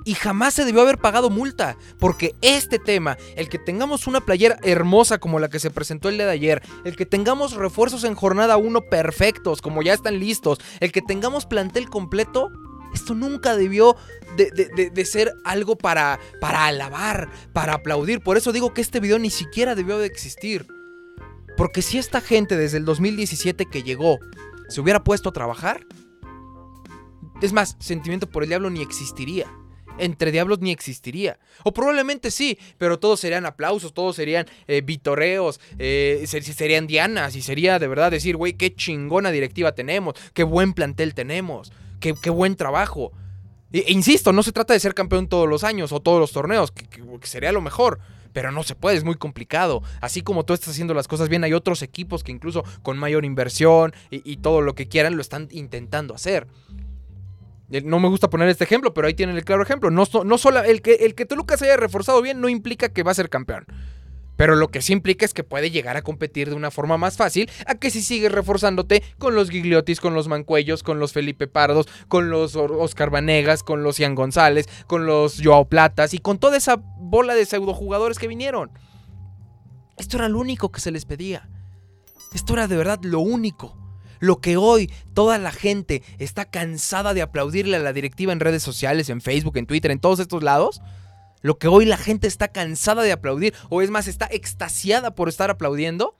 Y 0.03 0.15
jamás 0.15 0.55
se 0.55 0.65
debió 0.65 0.81
haber 0.81 0.97
pagado 0.97 1.29
multa. 1.29 1.77
Porque 1.97 2.35
este 2.41 2.79
tema, 2.79 3.17
el 3.37 3.47
que 3.47 3.59
tengamos 3.59 4.07
una 4.07 4.19
playera 4.19 4.57
hermosa 4.63 5.19
como 5.19 5.39
la 5.39 5.47
que 5.47 5.59
se 5.59 5.71
presentó 5.71 6.09
el 6.09 6.17
día 6.17 6.25
de 6.25 6.33
ayer, 6.33 6.61
el 6.83 6.97
que 6.97 7.05
tengamos 7.05 7.53
refuerzos 7.53 8.03
en 8.03 8.15
jornada 8.15 8.57
1 8.57 8.81
perfectos, 8.89 9.61
como 9.61 9.81
ya 9.81 9.93
están 9.93 10.19
listos, 10.19 10.59
el 10.81 10.91
que 10.91 11.01
tengamos 11.01 11.45
plantel 11.45 11.89
completo, 11.89 12.49
esto 12.93 13.13
nunca 13.13 13.55
debió 13.55 13.95
de, 14.35 15.05
ser 15.05 15.33
algo 15.43 15.77
para, 15.77 16.19
alabar, 16.41 17.29
para 17.53 17.73
aplaudir. 17.73 18.21
Por 18.21 18.37
eso 18.37 18.51
digo 18.51 18.73
que 18.73 18.81
este 18.81 18.99
video 18.99 19.19
ni 19.19 19.29
siquiera 19.29 19.75
debió 19.75 19.97
de 19.97 20.07
existir. 20.07 20.65
Porque 21.57 21.81
si 21.81 21.97
esta 21.97 22.21
gente 22.21 22.57
desde 22.57 22.77
el 22.77 22.85
2017 22.85 23.65
que 23.65 23.83
llegó 23.83 24.19
se 24.69 24.81
hubiera 24.81 25.03
puesto 25.03 25.29
a 25.29 25.33
trabajar, 25.33 25.85
es 27.41 27.53
más, 27.53 27.75
Sentimiento 27.79 28.29
por 28.29 28.43
el 28.43 28.49
Diablo 28.49 28.69
ni 28.69 28.81
existiría. 28.81 29.47
entre 29.97 30.31
Diablos 30.31 30.59
ni 30.61 30.71
existiría. 30.71 31.37
O 31.63 31.73
probablemente 31.73 32.31
sí, 32.31 32.57
pero 32.77 32.97
todos 32.97 33.19
serían 33.19 33.45
aplausos, 33.45 33.93
todos 33.93 34.15
serían 34.15 34.47
eh, 34.67 34.81
vitoreos, 34.81 35.59
eh, 35.77 36.23
serían 36.27 36.87
dianas 36.87 37.35
y 37.35 37.41
sería 37.41 37.77
de 37.77 37.87
verdad 37.87 38.09
decir, 38.09 38.37
güey, 38.37 38.53
qué 38.53 38.73
chingona 38.73 39.31
directiva 39.31 39.73
tenemos, 39.73 40.15
qué 40.33 40.43
buen 40.43 40.73
plantel 40.73 41.13
tenemos, 41.13 41.71
qué, 42.01 42.29
buen 42.29 42.55
trabajo. 42.55 43.13
E, 43.71 43.85
insisto, 43.87 44.33
no 44.33 44.43
se 44.43 44.51
trata 44.51 44.73
de 44.73 44.81
ser 44.81 44.93
campeón 44.93 45.27
todos 45.27 45.47
los 45.47 45.63
años 45.63 45.93
o 45.93 46.01
todos 46.01 46.19
los 46.19 46.33
torneos, 46.33 46.71
que, 46.71 46.87
sería 47.23 47.53
lo 47.53 47.61
mejor. 47.61 47.99
Pero 48.33 48.51
no 48.51 48.63
se 48.63 48.75
puede, 48.75 48.97
es 48.97 49.03
muy 49.03 49.15
complicado. 49.15 49.83
Así 49.99 50.21
como 50.21 50.45
tú 50.45 50.53
estás 50.53 50.69
haciendo 50.69 50.93
las 50.93 51.07
cosas 51.07 51.29
bien, 51.29 51.43
hay 51.43 51.53
otros 51.53 51.81
equipos 51.81 52.23
que 52.23 52.31
incluso 52.31 52.63
con 52.81 52.97
mayor 52.97 53.25
inversión 53.25 53.93
y 54.09 54.37
todo 54.37 54.61
lo 54.61 54.73
que 54.73 54.87
quieran 54.87 55.15
lo 55.15 55.21
están 55.21 55.49
intentando 55.51 56.13
hacer. 56.13 56.47
Eh, 57.71 57.81
no 57.81 57.99
me 57.99 58.09
gusta 58.09 58.29
poner 58.29 58.49
este 58.49 58.65
ejemplo, 58.65 58.93
pero 58.93 59.07
ahí 59.07 59.13
tienen 59.13 59.37
el 59.37 59.45
claro 59.45 59.63
ejemplo. 59.63 59.89
No, 59.89 60.03
no 60.25 60.37
solo 60.37 60.61
el 60.63 60.81
que, 60.81 60.93
el 60.95 61.15
que 61.15 61.25
Toluca 61.25 61.57
se 61.57 61.65
haya 61.65 61.77
reforzado 61.77 62.21
bien 62.21 62.41
no 62.41 62.49
implica 62.49 62.89
que 62.89 63.03
va 63.03 63.11
a 63.11 63.15
ser 63.15 63.29
campeón. 63.29 63.65
Pero 64.41 64.55
lo 64.55 64.69
que 64.69 64.81
sí 64.81 64.91
implica 64.91 65.23
es 65.23 65.35
que 65.35 65.43
puede 65.43 65.69
llegar 65.69 65.97
a 65.97 66.01
competir 66.01 66.49
de 66.49 66.55
una 66.55 66.71
forma 66.71 66.97
más 66.97 67.15
fácil 67.15 67.47
a 67.67 67.75
que 67.75 67.91
si 67.91 68.01
sigues 68.01 68.31
reforzándote 68.31 69.03
con 69.19 69.35
los 69.35 69.51
Gigliotis, 69.51 69.99
con 69.99 70.15
los 70.15 70.27
Mancuellos, 70.27 70.81
con 70.81 70.97
los 70.97 71.13
Felipe 71.13 71.45
Pardos, 71.45 71.87
con 72.07 72.31
los 72.31 72.55
Oscar 72.55 73.11
Vanegas, 73.11 73.61
con 73.61 73.83
los 73.83 73.99
Ian 73.99 74.15
González, 74.15 74.67
con 74.87 75.05
los 75.05 75.39
Joao 75.43 75.69
Platas 75.69 76.15
y 76.15 76.17
con 76.17 76.39
toda 76.39 76.57
esa 76.57 76.77
bola 76.77 77.35
de 77.35 77.45
pseudo 77.45 77.75
jugadores 77.75 78.17
que 78.17 78.27
vinieron. 78.27 78.71
Esto 79.97 80.17
era 80.17 80.27
lo 80.27 80.39
único 80.39 80.71
que 80.71 80.81
se 80.81 80.89
les 80.89 81.05
pedía. 81.05 81.47
Esto 82.33 82.53
era 82.53 82.67
de 82.67 82.77
verdad 82.77 82.97
lo 83.03 83.19
único. 83.19 83.77
Lo 84.19 84.41
que 84.41 84.57
hoy 84.57 84.91
toda 85.13 85.37
la 85.37 85.51
gente 85.51 86.01
está 86.17 86.45
cansada 86.45 87.13
de 87.13 87.21
aplaudirle 87.21 87.77
a 87.77 87.79
la 87.79 87.93
directiva 87.93 88.33
en 88.33 88.39
redes 88.39 88.63
sociales, 88.63 89.07
en 89.09 89.21
Facebook, 89.21 89.57
en 89.57 89.67
Twitter, 89.67 89.91
en 89.91 89.99
todos 89.99 90.19
estos 90.19 90.41
lados. 90.41 90.81
Lo 91.41 91.57
que 91.57 91.67
hoy 91.67 91.85
la 91.85 91.97
gente 91.97 92.27
está 92.27 92.49
cansada 92.49 93.03
de 93.03 93.11
aplaudir, 93.11 93.53
o 93.69 93.81
es 93.81 93.89
más, 93.89 94.07
está 94.07 94.27
extasiada 94.31 95.15
por 95.15 95.29
estar 95.29 95.49
aplaudiendo. 95.49 96.15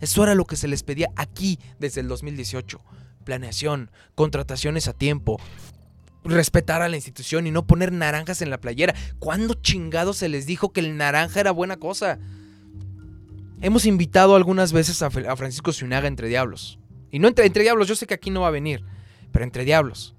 Eso 0.00 0.22
era 0.22 0.34
lo 0.34 0.44
que 0.44 0.56
se 0.56 0.68
les 0.68 0.82
pedía 0.82 1.10
aquí 1.16 1.58
desde 1.78 2.00
el 2.00 2.08
2018. 2.08 2.80
Planeación, 3.24 3.90
contrataciones 4.14 4.88
a 4.88 4.92
tiempo, 4.92 5.38
respetar 6.24 6.82
a 6.82 6.88
la 6.88 6.96
institución 6.96 7.46
y 7.46 7.50
no 7.50 7.66
poner 7.66 7.92
naranjas 7.92 8.42
en 8.42 8.50
la 8.50 8.60
playera. 8.60 8.94
¿Cuándo 9.18 9.54
chingado 9.54 10.12
se 10.14 10.28
les 10.28 10.46
dijo 10.46 10.72
que 10.72 10.80
el 10.80 10.96
naranja 10.96 11.40
era 11.40 11.50
buena 11.50 11.76
cosa? 11.76 12.18
Hemos 13.60 13.84
invitado 13.84 14.36
algunas 14.36 14.72
veces 14.72 15.02
a, 15.02 15.10
Francisco 15.10 15.72
Ciunaga 15.72 16.08
entre 16.08 16.28
diablos. 16.28 16.78
Y 17.10 17.18
no 17.18 17.28
entre, 17.28 17.44
entre 17.44 17.62
diablos, 17.62 17.88
yo 17.88 17.96
sé 17.96 18.06
que 18.06 18.14
aquí 18.14 18.30
no 18.30 18.42
va 18.42 18.48
a 18.48 18.52
venir, 18.52 18.84
pero 19.32 19.44
entre 19.44 19.64
diablos. 19.64 20.14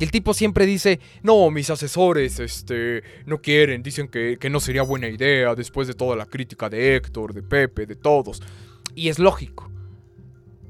Y 0.00 0.04
el 0.04 0.10
tipo 0.10 0.32
siempre 0.32 0.64
dice, 0.64 0.98
no, 1.22 1.50
mis 1.50 1.68
asesores, 1.68 2.40
este, 2.40 3.02
no 3.26 3.42
quieren, 3.42 3.82
dicen 3.82 4.08
que, 4.08 4.38
que, 4.40 4.48
no 4.48 4.58
sería 4.58 4.80
buena 4.80 5.08
idea 5.08 5.54
después 5.54 5.86
de 5.88 5.92
toda 5.92 6.16
la 6.16 6.24
crítica 6.24 6.70
de 6.70 6.96
Héctor, 6.96 7.34
de 7.34 7.42
Pepe, 7.42 7.84
de 7.84 7.96
todos. 7.96 8.42
Y 8.94 9.10
es 9.10 9.18
lógico. 9.18 9.70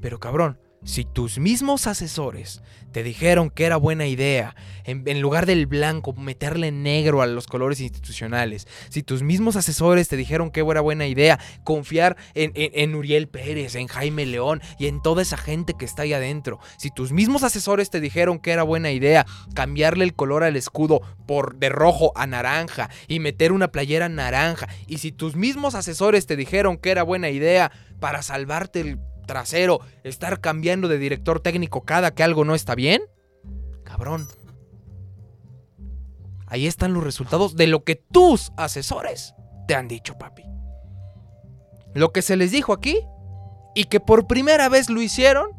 Pero 0.01 0.19
cabrón, 0.19 0.57
si 0.83 1.05
tus 1.05 1.37
mismos 1.37 1.87
asesores 1.87 2.61
te 2.91 3.03
dijeron 3.03 3.49
que 3.49 3.65
era 3.65 3.77
buena 3.77 4.05
idea, 4.07 4.55
en, 4.83 5.21
lugar 5.21 5.45
del 5.45 5.65
blanco, 5.65 6.13
meterle 6.13 6.71
negro 6.71 7.21
a 7.21 7.27
los 7.27 7.47
colores 7.47 7.79
institucionales, 7.79 8.67
si 8.89 9.01
tus 9.01 9.23
mismos 9.23 9.55
asesores 9.55 10.09
te 10.09 10.17
dijeron 10.17 10.51
que 10.51 10.59
era 10.59 10.81
buena 10.81 11.07
idea 11.07 11.39
confiar 11.63 12.17
en, 12.33 12.51
en, 12.55 12.95
Uriel 12.95 13.29
Pérez, 13.29 13.75
en 13.75 13.87
Jaime 13.87 14.25
León 14.25 14.61
y 14.77 14.87
en 14.87 15.01
toda 15.01 15.21
esa 15.21 15.37
gente 15.37 15.73
que 15.77 15.85
está 15.85 16.01
ahí 16.01 16.13
adentro, 16.13 16.59
si 16.77 16.89
tus 16.89 17.13
mismos 17.13 17.43
asesores 17.43 17.89
te 17.89 18.01
dijeron 18.01 18.39
que 18.39 18.51
era 18.51 18.63
buena 18.63 18.91
idea 18.91 19.25
cambiarle 19.53 20.03
el 20.03 20.13
color 20.13 20.43
al 20.43 20.57
escudo 20.57 21.01
por 21.25 21.55
de 21.55 21.69
rojo 21.69 22.11
a 22.15 22.27
naranja 22.27 22.89
y 23.07 23.19
meter 23.19 23.51
una 23.51 23.71
playera 23.71 24.09
naranja, 24.09 24.67
y 24.87 24.97
si 24.97 25.11
tus 25.11 25.35
mismos 25.35 25.75
asesores 25.75 26.25
te 26.25 26.35
dijeron 26.35 26.77
que 26.77 26.91
era 26.91 27.03
buena 27.03 27.29
idea 27.29 27.71
para 27.99 28.21
salvarte 28.21 28.81
el 28.81 28.99
trasero 29.31 29.79
estar 30.03 30.41
cambiando 30.41 30.89
de 30.89 30.97
director 30.97 31.39
técnico 31.39 31.85
cada 31.85 32.11
que 32.11 32.21
algo 32.21 32.43
no 32.43 32.53
está 32.53 32.75
bien? 32.75 33.01
Cabrón. 33.85 34.27
Ahí 36.47 36.67
están 36.67 36.93
los 36.93 37.01
resultados 37.01 37.55
de 37.55 37.67
lo 37.67 37.85
que 37.85 37.95
tus 37.95 38.51
asesores 38.57 39.33
te 39.69 39.75
han 39.75 39.87
dicho, 39.87 40.17
papi. 40.17 40.43
Lo 41.93 42.11
que 42.11 42.21
se 42.21 42.35
les 42.35 42.51
dijo 42.51 42.73
aquí 42.73 42.99
y 43.73 43.85
que 43.85 44.01
por 44.01 44.27
primera 44.27 44.67
vez 44.67 44.89
lo 44.89 45.01
hicieron. 45.01 45.51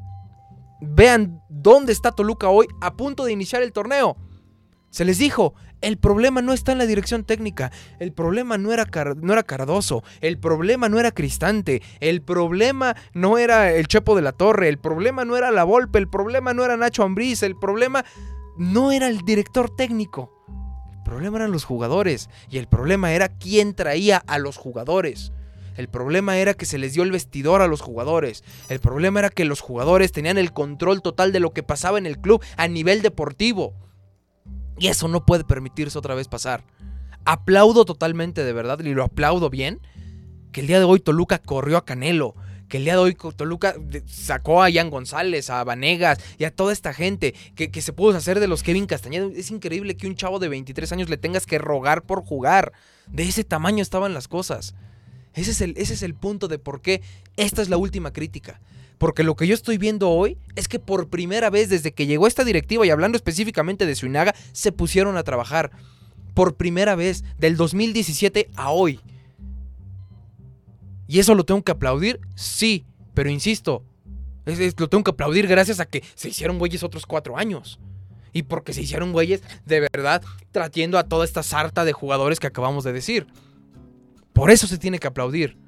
Vean 0.82 1.40
dónde 1.48 1.94
está 1.94 2.12
Toluca 2.12 2.50
hoy 2.50 2.66
a 2.82 2.92
punto 2.92 3.24
de 3.24 3.32
iniciar 3.32 3.62
el 3.62 3.72
torneo. 3.72 4.18
Se 4.90 5.06
les 5.06 5.16
dijo, 5.16 5.54
el 5.82 5.98
problema 5.98 6.40
no 6.40 6.52
está 6.52 6.72
en 6.72 6.78
la 6.78 6.86
dirección 6.86 7.24
técnica, 7.24 7.70
el 7.98 8.12
problema 8.12 8.56
no 8.56 8.72
era, 8.72 8.86
no 9.20 9.32
era 9.32 9.42
Cardoso, 9.42 10.02
el 10.20 10.38
problema 10.38 10.88
no 10.88 10.98
era 10.98 11.10
Cristante, 11.10 11.82
el 12.00 12.22
problema 12.22 12.96
no 13.12 13.36
era 13.36 13.72
el 13.72 13.88
Chepo 13.88 14.16
de 14.16 14.22
la 14.22 14.32
Torre, 14.32 14.68
el 14.68 14.78
problema 14.78 15.24
no 15.24 15.36
era 15.36 15.50
La 15.50 15.64
Volpe, 15.64 15.98
el 15.98 16.08
problema 16.08 16.54
no 16.54 16.64
era 16.64 16.76
Nacho 16.76 17.02
Ambriz, 17.02 17.42
el 17.42 17.56
problema 17.56 18.04
no 18.56 18.92
era 18.92 19.08
el 19.08 19.18
director 19.22 19.74
técnico. 19.74 20.30
El 20.92 21.02
problema 21.02 21.38
eran 21.38 21.52
los 21.52 21.64
jugadores 21.64 22.30
y 22.48 22.58
el 22.58 22.68
problema 22.68 23.12
era 23.12 23.28
quién 23.28 23.74
traía 23.74 24.22
a 24.26 24.38
los 24.38 24.56
jugadores. 24.56 25.32
El 25.76 25.88
problema 25.88 26.36
era 26.36 26.54
que 26.54 26.66
se 26.66 26.78
les 26.78 26.94
dio 26.94 27.02
el 27.02 27.10
vestidor 27.10 27.62
a 27.62 27.66
los 27.66 27.80
jugadores. 27.80 28.44
El 28.68 28.78
problema 28.78 29.20
era 29.20 29.30
que 29.30 29.44
los 29.44 29.60
jugadores 29.60 30.12
tenían 30.12 30.38
el 30.38 30.52
control 30.52 31.02
total 31.02 31.32
de 31.32 31.40
lo 31.40 31.52
que 31.52 31.62
pasaba 31.62 31.98
en 31.98 32.06
el 32.06 32.18
club 32.18 32.42
a 32.56 32.68
nivel 32.68 33.02
deportivo. 33.02 33.74
Y 34.78 34.88
eso 34.88 35.08
no 35.08 35.24
puede 35.24 35.44
permitirse 35.44 35.98
otra 35.98 36.14
vez 36.14 36.28
pasar. 36.28 36.64
Aplaudo 37.24 37.84
totalmente, 37.84 38.44
de 38.44 38.52
verdad, 38.52 38.80
y 38.80 38.94
lo 38.94 39.04
aplaudo 39.04 39.48
bien, 39.48 39.80
que 40.50 40.60
el 40.60 40.66
día 40.66 40.78
de 40.78 40.84
hoy 40.84 41.00
Toluca 41.00 41.38
corrió 41.38 41.76
a 41.76 41.84
Canelo. 41.84 42.34
Que 42.68 42.78
el 42.78 42.84
día 42.84 42.94
de 42.94 43.00
hoy 43.00 43.14
Toluca 43.14 43.74
sacó 44.06 44.62
a 44.62 44.70
Ian 44.70 44.88
González, 44.88 45.50
a 45.50 45.62
Vanegas 45.62 46.18
y 46.38 46.44
a 46.44 46.50
toda 46.50 46.72
esta 46.72 46.94
gente 46.94 47.34
que, 47.54 47.82
se 47.82 47.92
pudo 47.92 48.16
hacer 48.16 48.40
de 48.40 48.48
los 48.48 48.62
Kevin 48.62 48.86
Castañeda. 48.86 49.28
Es 49.36 49.50
increíble 49.50 49.96
que 49.96 50.06
un 50.06 50.16
chavo 50.16 50.38
de 50.38 50.48
23 50.48 50.90
años 50.92 51.10
le 51.10 51.18
tengas 51.18 51.44
que 51.44 51.58
rogar 51.58 52.02
por 52.04 52.24
jugar. 52.24 52.72
De 53.08 53.24
ese 53.24 53.44
tamaño 53.44 53.82
estaban 53.82 54.14
las 54.14 54.26
cosas. 54.26 54.74
Ese 55.34 55.50
es 55.50 55.60
el, 55.60 55.74
ese 55.76 55.92
es 55.92 56.02
el 56.02 56.14
punto 56.14 56.48
de 56.48 56.58
por 56.58 56.80
qué 56.80 57.02
esta 57.36 57.60
es 57.60 57.68
la 57.68 57.76
última 57.76 58.10
crítica. 58.12 58.60
Porque 59.02 59.24
lo 59.24 59.34
que 59.34 59.48
yo 59.48 59.54
estoy 59.54 59.78
viendo 59.78 60.10
hoy 60.10 60.38
es 60.54 60.68
que 60.68 60.78
por 60.78 61.08
primera 61.08 61.50
vez 61.50 61.68
desde 61.68 61.90
que 61.90 62.06
llegó 62.06 62.28
esta 62.28 62.44
directiva 62.44 62.86
y 62.86 62.90
hablando 62.90 63.16
específicamente 63.16 63.84
de 63.84 63.96
Suinaga, 63.96 64.32
se 64.52 64.70
pusieron 64.70 65.16
a 65.16 65.24
trabajar. 65.24 65.72
Por 66.34 66.54
primera 66.54 66.94
vez, 66.94 67.24
del 67.36 67.56
2017 67.56 68.50
a 68.54 68.70
hoy. 68.70 69.00
¿Y 71.08 71.18
eso 71.18 71.34
lo 71.34 71.42
tengo 71.42 71.64
que 71.64 71.72
aplaudir? 71.72 72.20
Sí, 72.36 72.86
pero 73.12 73.28
insisto, 73.28 73.82
lo 74.78 74.88
tengo 74.88 75.02
que 75.02 75.10
aplaudir 75.10 75.48
gracias 75.48 75.80
a 75.80 75.86
que 75.86 76.04
se 76.14 76.28
hicieron 76.28 76.60
güeyes 76.60 76.84
otros 76.84 77.04
cuatro 77.04 77.36
años. 77.36 77.80
Y 78.32 78.44
porque 78.44 78.72
se 78.72 78.82
hicieron 78.82 79.10
güeyes 79.10 79.42
de 79.66 79.80
verdad 79.80 80.22
trayendo 80.52 80.96
a 80.96 81.08
toda 81.08 81.24
esta 81.24 81.42
sarta 81.42 81.84
de 81.84 81.92
jugadores 81.92 82.38
que 82.38 82.46
acabamos 82.46 82.84
de 82.84 82.92
decir. 82.92 83.26
Por 84.32 84.52
eso 84.52 84.68
se 84.68 84.78
tiene 84.78 85.00
que 85.00 85.08
aplaudir. 85.08 85.58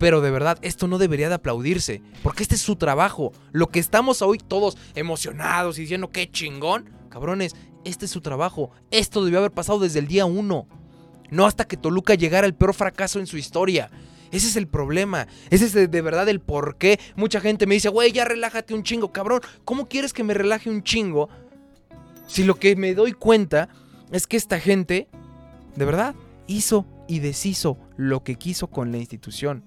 Pero 0.00 0.22
de 0.22 0.30
verdad, 0.30 0.58
esto 0.62 0.88
no 0.88 0.96
debería 0.96 1.28
de 1.28 1.34
aplaudirse, 1.34 2.00
porque 2.22 2.42
este 2.42 2.54
es 2.54 2.62
su 2.62 2.76
trabajo. 2.76 3.32
Lo 3.52 3.66
que 3.66 3.80
estamos 3.80 4.22
hoy 4.22 4.38
todos 4.38 4.78
emocionados 4.94 5.76
y 5.76 5.82
diciendo 5.82 6.08
qué 6.10 6.30
chingón, 6.30 6.88
cabrones, 7.10 7.54
este 7.84 8.06
es 8.06 8.10
su 8.10 8.22
trabajo. 8.22 8.70
Esto 8.90 9.22
debió 9.22 9.40
haber 9.40 9.50
pasado 9.50 9.78
desde 9.78 9.98
el 9.98 10.08
día 10.08 10.24
uno. 10.24 10.66
No 11.28 11.44
hasta 11.44 11.66
que 11.66 11.76
Toluca 11.76 12.14
llegara 12.14 12.46
al 12.46 12.54
peor 12.54 12.72
fracaso 12.72 13.20
en 13.20 13.26
su 13.26 13.36
historia. 13.36 13.90
Ese 14.32 14.46
es 14.46 14.56
el 14.56 14.68
problema. 14.68 15.28
Ese 15.50 15.66
es 15.66 15.74
de, 15.74 16.00
verdad 16.00 16.30
el 16.30 16.40
por 16.40 16.76
qué. 16.76 16.98
Mucha 17.14 17.42
gente 17.42 17.66
me 17.66 17.74
dice, 17.74 17.90
güey, 17.90 18.10
ya 18.10 18.24
relájate 18.24 18.72
un 18.72 18.84
chingo, 18.84 19.12
cabrón. 19.12 19.42
¿Cómo 19.66 19.86
quieres 19.86 20.14
que 20.14 20.24
me 20.24 20.32
relaje 20.32 20.70
un 20.70 20.82
chingo? 20.82 21.28
Si 22.26 22.44
lo 22.44 22.54
que 22.54 22.74
me 22.74 22.94
doy 22.94 23.12
cuenta 23.12 23.68
es 24.12 24.26
que 24.26 24.38
esta 24.38 24.60
gente, 24.60 25.08
de 25.76 25.84
verdad, 25.84 26.14
hizo 26.46 26.86
y 27.06 27.18
deshizo 27.18 27.76
lo 27.98 28.24
que 28.24 28.36
quiso 28.36 28.68
con 28.68 28.92
la 28.92 28.96
institución. 28.96 29.64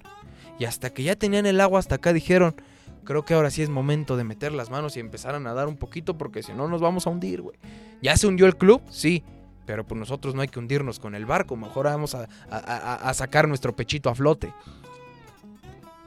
Y 0.59 0.65
hasta 0.65 0.91
que 0.91 1.03
ya 1.03 1.15
tenían 1.15 1.45
el 1.45 1.59
agua 1.61 1.79
hasta 1.79 1.95
acá 1.95 2.13
dijeron, 2.13 2.55
creo 3.03 3.25
que 3.25 3.33
ahora 3.33 3.49
sí 3.49 3.61
es 3.61 3.69
momento 3.69 4.17
de 4.17 4.23
meter 4.23 4.51
las 4.51 4.69
manos 4.69 4.95
y 4.97 4.99
empezar 4.99 5.35
a 5.35 5.39
nadar 5.39 5.67
un 5.67 5.77
poquito 5.77 6.17
porque 6.17 6.43
si 6.43 6.53
no 6.53 6.67
nos 6.67 6.81
vamos 6.81 7.07
a 7.07 7.09
hundir, 7.09 7.41
güey. 7.41 7.57
¿Ya 8.01 8.15
se 8.17 8.27
hundió 8.27 8.45
el 8.45 8.57
club? 8.57 8.81
Sí. 8.89 9.23
Pero 9.65 9.85
pues 9.85 9.97
nosotros 9.97 10.35
no 10.35 10.41
hay 10.41 10.49
que 10.49 10.59
hundirnos 10.59 10.99
con 10.99 11.15
el 11.15 11.25
barco, 11.25 11.55
mejor 11.55 11.85
vamos 11.85 12.15
a, 12.15 12.27
a 12.49 13.13
sacar 13.13 13.47
nuestro 13.47 13.73
pechito 13.73 14.09
a 14.09 14.15
flote. 14.15 14.53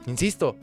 Insisto, 0.05 0.55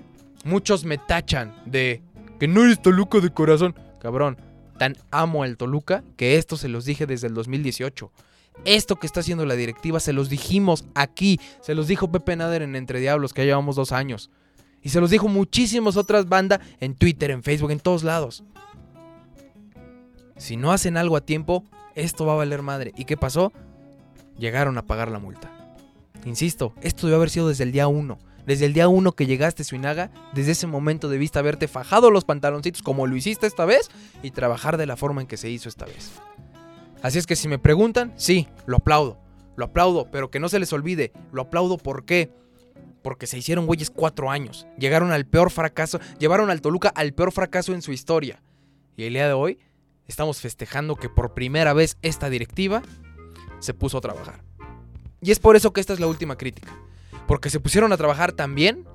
muchos 0.45 0.85
me 0.85 0.97
tachan 0.97 1.53
de 1.67 2.03
que 2.38 2.49
no 2.49 2.62
eres 2.62 2.81
Toluca 2.81 3.19
de 3.19 3.31
corazón. 3.31 3.75
Cabrón, 3.99 4.38
tan 4.79 4.97
amo 5.11 5.43
al 5.43 5.57
Toluca 5.57 6.05
que 6.17 6.37
esto 6.37 6.57
se 6.57 6.69
los 6.69 6.85
dije 6.85 7.07
desde 7.07 7.26
el 7.26 7.35
2018. 7.35 8.11
Esto 8.64 8.96
que 8.96 9.06
está 9.06 9.20
haciendo 9.20 9.44
la 9.46 9.56
directiva 9.56 10.00
se 10.00 10.12
los 10.12 10.28
dijimos 10.28 10.84
aquí. 10.94 11.40
Se 11.61 11.75
los 11.75 11.87
dijo 11.87 12.11
Pepe 12.11 12.37
Nader 12.37 12.62
en 12.62 12.76
Entre 12.76 13.00
Diablos, 13.00 13.32
que 13.32 13.42
ya 13.42 13.46
llevamos 13.46 13.76
dos 13.76 13.92
años. 13.92 14.30
Y 14.82 14.90
se 14.90 15.00
los 15.00 15.11
dijo 15.11 15.28
muchísimas 15.28 15.96
otras 15.96 16.28
bandas 16.28 16.61
en 16.80 16.94
Twitter, 16.94 17.30
en 17.30 17.42
Facebook, 17.42 17.70
en 17.70 17.80
todos 17.80 18.04
lados. 18.04 18.44
Si 20.37 20.56
no 20.56 20.73
hacen 20.73 20.96
algo 20.96 21.16
a 21.16 21.20
tiempo, 21.20 21.64
esto 21.94 22.26
va 22.26 22.34
a 22.34 22.37
valer 22.37 22.62
madre. 22.62 22.92
¿Y 22.96 23.04
qué 23.04 23.16
pasó? 23.16 23.52
Llegaron 24.38 24.76
a 24.78 24.87
pagar 24.87 25.11
la 25.11 25.18
multa. 25.18 25.50
Insisto, 26.25 26.75
esto 26.82 27.06
debe 27.06 27.16
haber 27.16 27.30
sido 27.30 27.49
desde 27.49 27.64
el 27.64 27.73
día 27.73 27.87
1. 27.87 28.18
Desde 28.46 28.66
el 28.66 28.75
día 28.75 28.88
1 28.88 29.12
que 29.12 29.26
llegaste 29.26 29.64
Suinaga, 29.64 30.11
desde 30.34 30.52
ese 30.52 30.66
momento 30.66 31.08
debiste 31.08 31.38
haberte 31.38 31.66
fajado 31.66 32.11
los 32.11 32.25
pantaloncitos 32.25 32.82
como 32.82 33.06
lo 33.06 33.16
hiciste 33.16 33.46
esta 33.46 33.64
vez 33.64 33.90
y 34.23 34.32
trabajar 34.32 34.76
de 34.76 34.87
la 34.87 34.96
forma 34.96 35.23
en 35.23 35.26
que 35.26 35.38
se 35.38 35.49
hizo 35.49 35.68
esta 35.68 35.87
vez. 35.87 36.12
Así 37.04 37.18
es 37.18 37.26
que 37.26 37.37
si 37.37 37.49
me 37.49 37.58
preguntan, 37.58 38.14
sí, 38.16 38.49
lo 38.64 38.78
aplaudo. 38.78 39.18
Lo 39.56 39.66
aplaudo, 39.66 40.11
pero 40.11 40.30
que 40.30 40.40
no 40.40 40.49
se 40.49 40.58
les 40.58 40.73
olvide, 40.73 41.12
lo 41.32 41.42
aplaudo 41.42 41.76
¿por 41.76 42.06
qué? 42.06 42.32
Porque 43.02 43.26
se 43.26 43.37
hicieron 43.37 43.66
güeyes 43.66 43.90
cuatro 43.90 44.30
años. 44.30 44.66
Llegaron 44.78 45.12
al 45.12 45.26
peor 45.26 45.50
fracaso, 45.50 46.00
llevaron 46.18 46.49
al 46.49 46.62
Toluca 46.62 46.88
al 46.88 47.12
peor 47.12 47.30
fracaso 47.30 47.75
en 47.75 47.82
su 47.82 47.92
historia. 47.92 48.42
Y 48.96 49.04
el 49.04 49.12
día 49.12 49.26
de 49.26 49.34
hoy 49.34 49.58
estamos 50.08 50.40
festejando 50.40 50.96
que 50.96 51.11
por 51.11 51.34
primera 51.34 51.75
vez 51.75 51.99
esta 52.00 52.30
directiva 52.30 52.80
se 53.58 53.75
puso 53.75 53.99
a 53.99 54.00
trabajar. 54.00 54.42
Y 55.20 55.30
es 55.30 55.38
por 55.38 55.56
eso 55.56 55.75
que 55.75 55.82
esta 55.82 55.92
es 55.92 56.00
la 56.00 56.06
última 56.06 56.38
crítica. 56.38 56.75
Porque 57.28 57.50
se 57.50 57.61
pusieron 57.61 57.92
a 57.92 57.99
trabajar 57.99 58.32
tan 58.32 58.54
bien 58.54 58.88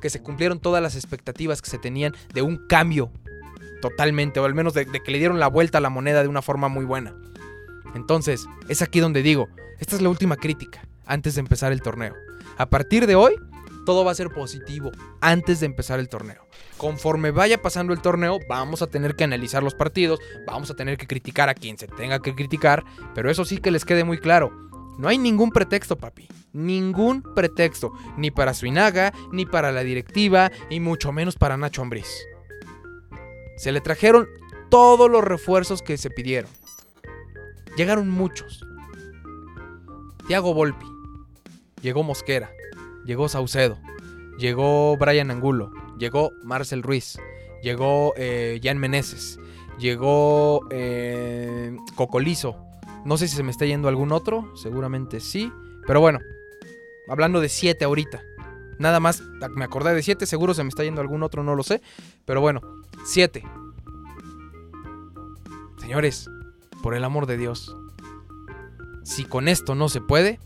que 0.00 0.08
se 0.08 0.22
cumplieron 0.22 0.60
todas 0.60 0.80
las 0.80 0.94
expectativas 0.94 1.62
que 1.62 1.70
se 1.70 1.78
tenían 1.78 2.14
de 2.32 2.42
un 2.42 2.68
cambio 2.68 3.10
totalmente, 3.82 4.38
o 4.38 4.44
al 4.44 4.54
menos 4.54 4.72
de, 4.72 4.84
de 4.84 5.02
que 5.02 5.10
le 5.10 5.18
dieron 5.18 5.40
la 5.40 5.48
vuelta 5.48 5.78
a 5.78 5.80
la 5.80 5.90
moneda 5.90 6.22
de 6.22 6.28
una 6.28 6.42
forma 6.42 6.68
muy 6.68 6.84
buena. 6.84 7.16
Entonces, 7.94 8.46
es 8.68 8.82
aquí 8.82 9.00
donde 9.00 9.22
digo, 9.22 9.48
esta 9.78 9.96
es 9.96 10.02
la 10.02 10.08
última 10.08 10.36
crítica 10.36 10.86
antes 11.04 11.34
de 11.34 11.40
empezar 11.40 11.72
el 11.72 11.82
torneo. 11.82 12.14
A 12.58 12.66
partir 12.66 13.06
de 13.06 13.14
hoy, 13.14 13.34
todo 13.84 14.04
va 14.04 14.12
a 14.12 14.16
ser 14.16 14.30
positivo 14.30 14.90
antes 15.20 15.60
de 15.60 15.66
empezar 15.66 16.00
el 16.00 16.08
torneo. 16.08 16.46
Conforme 16.76 17.30
vaya 17.30 17.62
pasando 17.62 17.92
el 17.92 18.02
torneo, 18.02 18.38
vamos 18.48 18.82
a 18.82 18.88
tener 18.88 19.14
que 19.14 19.24
analizar 19.24 19.62
los 19.62 19.74
partidos, 19.74 20.18
vamos 20.46 20.70
a 20.70 20.74
tener 20.74 20.98
que 20.98 21.06
criticar 21.06 21.48
a 21.48 21.54
quien 21.54 21.78
se 21.78 21.86
tenga 21.86 22.20
que 22.20 22.34
criticar, 22.34 22.84
pero 23.14 23.30
eso 23.30 23.44
sí 23.44 23.58
que 23.58 23.70
les 23.70 23.84
quede 23.84 24.04
muy 24.04 24.18
claro. 24.18 24.50
No 24.98 25.08
hay 25.08 25.18
ningún 25.18 25.50
pretexto, 25.50 25.96
papi. 25.96 26.28
Ningún 26.52 27.22
pretexto. 27.22 27.92
Ni 28.16 28.30
para 28.30 28.54
Suinaga, 28.54 29.12
ni 29.30 29.46
para 29.46 29.72
la 29.72 29.82
directiva, 29.82 30.50
y 30.70 30.80
mucho 30.80 31.12
menos 31.12 31.36
para 31.36 31.56
Nacho 31.56 31.82
Ambriz. 31.82 32.08
Se 33.56 33.72
le 33.72 33.80
trajeron 33.80 34.26
todos 34.70 35.10
los 35.10 35.22
refuerzos 35.22 35.82
que 35.82 35.96
se 35.96 36.10
pidieron. 36.10 36.50
Llegaron 37.76 38.08
muchos. 38.10 38.64
Tiago 40.26 40.54
Volpi. 40.54 40.86
Llegó 41.82 42.02
Mosquera. 42.02 42.50
Llegó 43.04 43.28
Saucedo. 43.28 43.78
Llegó 44.38 44.96
Brian 44.96 45.30
Angulo. 45.30 45.70
Llegó 45.98 46.32
Marcel 46.42 46.82
Ruiz. 46.82 47.18
Llegó 47.62 48.14
eh, 48.16 48.60
Jan 48.62 48.78
Meneses. 48.78 49.38
Llegó 49.78 50.66
eh, 50.70 51.76
Cocolizo. 51.94 52.56
No 53.04 53.18
sé 53.18 53.28
si 53.28 53.36
se 53.36 53.42
me 53.42 53.50
está 53.50 53.66
yendo 53.66 53.88
algún 53.88 54.10
otro. 54.10 54.50
Seguramente 54.56 55.20
sí. 55.20 55.52
Pero 55.86 56.00
bueno. 56.00 56.18
Hablando 57.08 57.40
de 57.40 57.50
siete 57.50 57.84
ahorita. 57.84 58.22
Nada 58.78 59.00
más 59.00 59.22
me 59.54 59.64
acordé 59.64 59.94
de 59.94 60.02
siete. 60.02 60.26
Seguro 60.26 60.54
se 60.54 60.64
me 60.64 60.70
está 60.70 60.82
yendo 60.82 61.02
algún 61.02 61.22
otro. 61.22 61.42
No 61.42 61.54
lo 61.54 61.62
sé. 61.62 61.82
Pero 62.24 62.40
bueno. 62.40 62.62
Siete. 63.04 63.44
Señores. 65.78 66.28
Por 66.86 66.94
el 66.94 67.02
amor 67.02 67.26
de 67.26 67.36
Dios. 67.36 67.76
Si 69.02 69.24
con 69.24 69.48
esto 69.48 69.74
no 69.74 69.88
se 69.88 70.00
puede, 70.00 70.38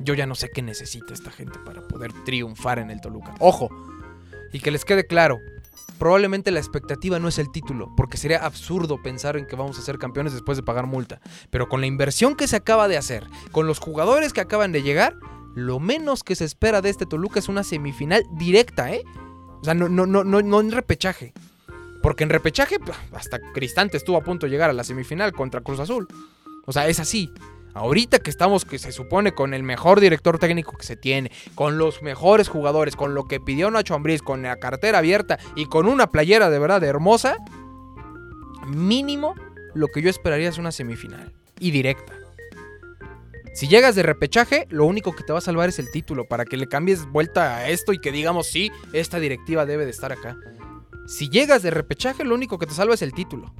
yo 0.00 0.14
ya 0.14 0.24
no 0.24 0.34
sé 0.34 0.48
qué 0.48 0.62
necesita 0.62 1.12
esta 1.12 1.30
gente 1.30 1.58
para 1.58 1.86
poder 1.86 2.14
triunfar 2.24 2.78
en 2.78 2.90
el 2.90 3.02
Toluca. 3.02 3.34
Ojo, 3.40 3.68
y 4.54 4.60
que 4.60 4.70
les 4.70 4.86
quede 4.86 5.06
claro, 5.06 5.38
probablemente 5.98 6.50
la 6.50 6.60
expectativa 6.60 7.18
no 7.18 7.28
es 7.28 7.38
el 7.38 7.52
título, 7.52 7.92
porque 7.94 8.16
sería 8.16 8.38
absurdo 8.38 9.02
pensar 9.02 9.36
en 9.36 9.46
que 9.46 9.54
vamos 9.54 9.78
a 9.78 9.82
ser 9.82 9.98
campeones 9.98 10.32
después 10.32 10.56
de 10.56 10.62
pagar 10.62 10.86
multa. 10.86 11.20
Pero 11.50 11.68
con 11.68 11.82
la 11.82 11.86
inversión 11.88 12.36
que 12.36 12.48
se 12.48 12.56
acaba 12.56 12.88
de 12.88 12.96
hacer, 12.96 13.26
con 13.50 13.66
los 13.66 13.78
jugadores 13.78 14.32
que 14.32 14.40
acaban 14.40 14.72
de 14.72 14.82
llegar, 14.82 15.14
lo 15.54 15.78
menos 15.78 16.22
que 16.24 16.36
se 16.36 16.46
espera 16.46 16.80
de 16.80 16.88
este 16.88 17.04
Toluca 17.04 17.38
es 17.38 17.50
una 17.50 17.64
semifinal 17.64 18.24
directa, 18.32 18.90
¿eh? 18.94 19.02
O 19.60 19.64
sea, 19.64 19.74
no, 19.74 19.90
no, 19.90 20.06
no, 20.06 20.24
no, 20.24 20.40
no 20.40 20.60
en 20.60 20.72
repechaje. 20.72 21.34
Porque 22.02 22.24
en 22.24 22.30
repechaje, 22.30 22.78
hasta 23.12 23.38
Cristante 23.52 23.96
estuvo 23.96 24.16
a 24.16 24.22
punto 24.22 24.46
de 24.46 24.50
llegar 24.50 24.70
a 24.70 24.72
la 24.72 24.84
semifinal 24.84 25.32
contra 25.32 25.60
Cruz 25.60 25.80
Azul. 25.80 26.08
O 26.66 26.72
sea, 26.72 26.88
es 26.88 27.00
así. 27.00 27.30
Ahorita 27.74 28.18
que 28.18 28.28
estamos, 28.28 28.64
que 28.66 28.78
se 28.78 28.92
supone 28.92 29.32
con 29.32 29.54
el 29.54 29.62
mejor 29.62 30.00
director 30.00 30.38
técnico 30.38 30.76
que 30.76 30.84
se 30.84 30.96
tiene, 30.96 31.30
con 31.54 31.78
los 31.78 32.02
mejores 32.02 32.48
jugadores, 32.48 32.96
con 32.96 33.14
lo 33.14 33.24
que 33.24 33.40
pidió 33.40 33.70
Nacho 33.70 33.94
Ambriz, 33.94 34.20
con 34.20 34.42
la 34.42 34.56
cartera 34.56 34.98
abierta 34.98 35.38
y 35.56 35.66
con 35.66 35.86
una 35.86 36.08
playera 36.08 36.50
de 36.50 36.58
verdad 36.58 36.84
hermosa, 36.84 37.36
mínimo 38.66 39.34
lo 39.74 39.88
que 39.88 40.02
yo 40.02 40.10
esperaría 40.10 40.50
es 40.50 40.58
una 40.58 40.70
semifinal 40.70 41.32
y 41.58 41.70
directa. 41.70 42.12
Si 43.54 43.68
llegas 43.68 43.94
de 43.94 44.02
repechaje, 44.02 44.66
lo 44.70 44.86
único 44.86 45.14
que 45.14 45.24
te 45.24 45.32
va 45.32 45.38
a 45.38 45.42
salvar 45.42 45.68
es 45.68 45.78
el 45.78 45.90
título, 45.90 46.26
para 46.26 46.44
que 46.44 46.56
le 46.56 46.68
cambies 46.68 47.06
vuelta 47.06 47.56
a 47.56 47.68
esto 47.68 47.92
y 47.92 47.98
que 47.98 48.12
digamos, 48.12 48.46
sí, 48.46 48.70
esta 48.92 49.18
directiva 49.18 49.66
debe 49.66 49.84
de 49.84 49.90
estar 49.90 50.12
acá. 50.12 50.36
Si 51.12 51.28
llegas 51.28 51.62
de 51.62 51.70
repechaje, 51.70 52.24
lo 52.24 52.34
único 52.34 52.58
que 52.58 52.66
te 52.66 52.72
salva 52.72 52.94
es 52.94 53.02
el 53.02 53.12
título. 53.12 53.54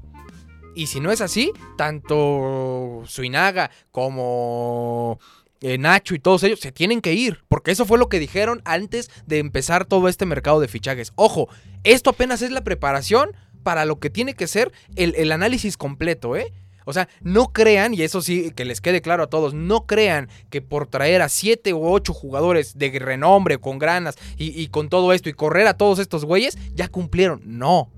Y 0.75 0.87
si 0.87 1.01
no 1.01 1.12
es 1.12 1.21
así, 1.21 1.53
tanto 1.77 3.03
Suinaga 3.05 3.71
como 3.91 5.19
eh, 5.61 5.77
Nacho 5.77 6.15
y 6.15 6.19
todos 6.19 6.43
ellos 6.45 6.61
se 6.61 6.73
tienen 6.73 7.03
que 7.03 7.12
ir, 7.12 7.45
porque 7.49 7.71
eso 7.71 7.85
fue 7.85 7.99
lo 7.99 8.09
que 8.09 8.19
dijeron 8.19 8.62
antes 8.65 9.11
de 9.27 9.38
empezar 9.38 9.85
todo 9.85 10.09
este 10.09 10.25
mercado 10.25 10.61
de 10.61 10.69
fichajes. 10.69 11.12
Ojo, 11.15 11.51
esto 11.85 12.09
apenas 12.09 12.41
es 12.41 12.53
la 12.53 12.65
preparación 12.65 13.37
para 13.62 13.85
lo 13.85 14.01
que 14.01 14.09
tiene 14.09 14.33
que 14.33 14.47
ser 14.47 14.73
el, 14.97 15.15
el 15.17 15.31
análisis 15.31 15.77
completo, 15.77 16.37
¿eh? 16.37 16.55
O 16.85 16.92
sea, 16.92 17.09
no 17.23 17.53
crean, 17.53 17.95
y 17.95 18.03
eso 18.03 18.23
sí 18.23 18.51
que 18.53 18.64
les 18.64 18.81
quede 18.81 19.01
claro 19.01 19.25
a 19.25 19.29
todos, 19.29 19.55
no 19.55 19.87
crean 19.87 20.29
que 20.51 20.62
por 20.62 20.87
traer 20.87 21.23
a 21.23 21.29
siete 21.29 21.75
u 21.75 21.87
ocho 21.87 22.12
jugadores 22.12 22.79
de 22.79 22.90
renombre, 22.99 23.59
con 23.59 23.79
granas 23.79 24.16
y, 24.37 24.61
y 24.61 24.68
con 24.68 24.88
todo 24.88 25.12
esto 25.12 25.29
y 25.29 25.33
correr 25.33 25.66
a 25.66 25.77
todos 25.77 25.99
estos 25.99 26.25
güeyes, 26.25 26.59
ya 26.75 26.88
cumplieron. 26.88 27.40
No. 27.45 27.90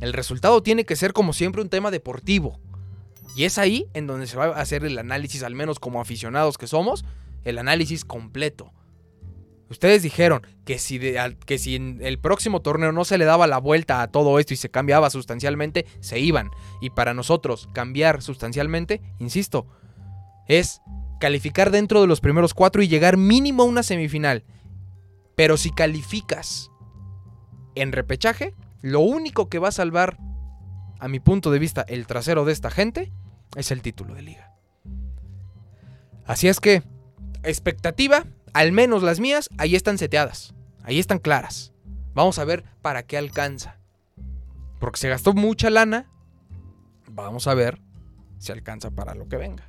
El 0.00 0.12
resultado 0.12 0.62
tiene 0.62 0.84
que 0.84 0.96
ser 0.96 1.12
como 1.12 1.32
siempre 1.32 1.62
un 1.62 1.68
tema 1.68 1.90
deportivo. 1.90 2.58
Y 3.34 3.44
es 3.44 3.58
ahí 3.58 3.86
en 3.94 4.06
donde 4.06 4.26
se 4.26 4.36
va 4.36 4.46
a 4.46 4.60
hacer 4.60 4.84
el 4.84 4.98
análisis, 4.98 5.42
al 5.42 5.54
menos 5.54 5.78
como 5.78 6.00
aficionados 6.00 6.56
que 6.56 6.66
somos, 6.66 7.04
el 7.44 7.58
análisis 7.58 8.04
completo. 8.04 8.72
Ustedes 9.68 10.02
dijeron 10.02 10.46
que 10.64 10.78
si, 10.78 11.00
que 11.44 11.58
si 11.58 11.74
en 11.74 11.98
el 12.00 12.18
próximo 12.20 12.62
torneo 12.62 12.92
no 12.92 13.04
se 13.04 13.18
le 13.18 13.24
daba 13.24 13.48
la 13.48 13.58
vuelta 13.58 14.00
a 14.00 14.08
todo 14.08 14.38
esto 14.38 14.54
y 14.54 14.56
se 14.56 14.70
cambiaba 14.70 15.10
sustancialmente, 15.10 15.86
se 16.00 16.20
iban. 16.20 16.50
Y 16.80 16.90
para 16.90 17.14
nosotros 17.14 17.68
cambiar 17.72 18.22
sustancialmente, 18.22 19.00
insisto, 19.18 19.66
es 20.46 20.80
calificar 21.18 21.70
dentro 21.70 22.00
de 22.00 22.06
los 22.06 22.20
primeros 22.20 22.54
cuatro 22.54 22.82
y 22.82 22.88
llegar 22.88 23.16
mínimo 23.16 23.64
a 23.64 23.66
una 23.66 23.82
semifinal. 23.82 24.44
Pero 25.34 25.56
si 25.56 25.70
calificas 25.70 26.70
en 27.74 27.90
repechaje, 27.90 28.54
lo 28.82 29.00
único 29.00 29.48
que 29.48 29.58
va 29.58 29.68
a 29.68 29.72
salvar, 29.72 30.16
a 31.00 31.08
mi 31.08 31.18
punto 31.18 31.50
de 31.50 31.58
vista, 31.58 31.84
el 31.88 32.06
trasero 32.06 32.44
de 32.44 32.52
esta 32.52 32.70
gente 32.70 33.12
es 33.56 33.72
el 33.72 33.82
título 33.82 34.14
de 34.14 34.22
liga. 34.22 34.52
Así 36.24 36.46
es 36.46 36.60
que, 36.60 36.82
expectativa, 37.42 38.24
al 38.56 38.72
menos 38.72 39.02
las 39.02 39.20
mías, 39.20 39.50
ahí 39.58 39.76
están 39.76 39.98
seteadas, 39.98 40.54
ahí 40.82 40.98
están 40.98 41.18
claras. 41.18 41.74
Vamos 42.14 42.38
a 42.38 42.44
ver 42.46 42.64
para 42.80 43.02
qué 43.02 43.18
alcanza. 43.18 43.78
Porque 44.80 44.98
se 44.98 45.10
gastó 45.10 45.34
mucha 45.34 45.68
lana, 45.68 46.10
vamos 47.10 47.48
a 47.48 47.54
ver 47.54 47.82
si 48.38 48.52
alcanza 48.52 48.90
para 48.90 49.14
lo 49.14 49.28
que 49.28 49.36
venga. 49.36 49.68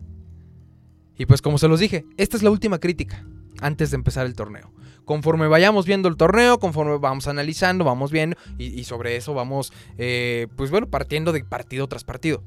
Y 1.17 1.25
pues 1.25 1.41
como 1.41 1.57
se 1.57 1.67
los 1.67 1.81
dije, 1.81 2.05
esta 2.15 2.37
es 2.37 2.43
la 2.43 2.49
última 2.49 2.79
crítica 2.79 3.25
antes 3.59 3.91
de 3.91 3.95
empezar 3.95 4.25
el 4.25 4.35
torneo. 4.35 4.71
Conforme 5.03 5.49
vayamos 5.49 5.85
viendo 5.85 6.07
el 6.07 6.15
torneo, 6.15 6.57
conforme 6.57 6.97
vamos 6.97 7.27
analizando, 7.27 7.83
vamos 7.83 8.09
viendo 8.09 8.37
y, 8.57 8.85
sobre 8.85 9.17
eso 9.17 9.33
vamos, 9.33 9.73
eh, 9.97 10.47
pues 10.55 10.71
bueno, 10.71 10.87
partiendo 10.89 11.33
de 11.33 11.43
partido 11.43 11.87
tras 11.87 12.05
partido. 12.05 12.41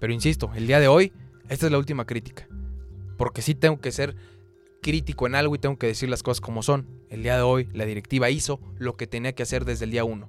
Pero 0.00 0.14
insisto, 0.14 0.52
el 0.54 0.66
día 0.66 0.80
de 0.80 0.88
hoy, 0.88 1.12
esta 1.50 1.66
es 1.66 1.72
la 1.72 1.76
última 1.76 2.06
crítica. 2.06 2.48
Porque 3.18 3.42
sí 3.42 3.54
tengo 3.54 3.78
que 3.78 3.92
ser 3.92 4.16
crítico 4.82 5.26
en 5.26 5.34
algo 5.34 5.54
y 5.54 5.58
tengo 5.58 5.78
que 5.78 5.86
decir 5.86 6.10
las 6.10 6.22
cosas 6.22 6.42
como 6.42 6.62
son. 6.62 6.86
El 7.08 7.22
día 7.22 7.36
de 7.36 7.42
hoy, 7.42 7.68
la 7.72 7.86
directiva 7.86 8.28
hizo 8.28 8.60
lo 8.76 8.96
que 8.96 9.06
tenía 9.06 9.32
que 9.32 9.44
hacer 9.44 9.64
desde 9.64 9.86
el 9.86 9.92
día 9.92 10.04
1. 10.04 10.28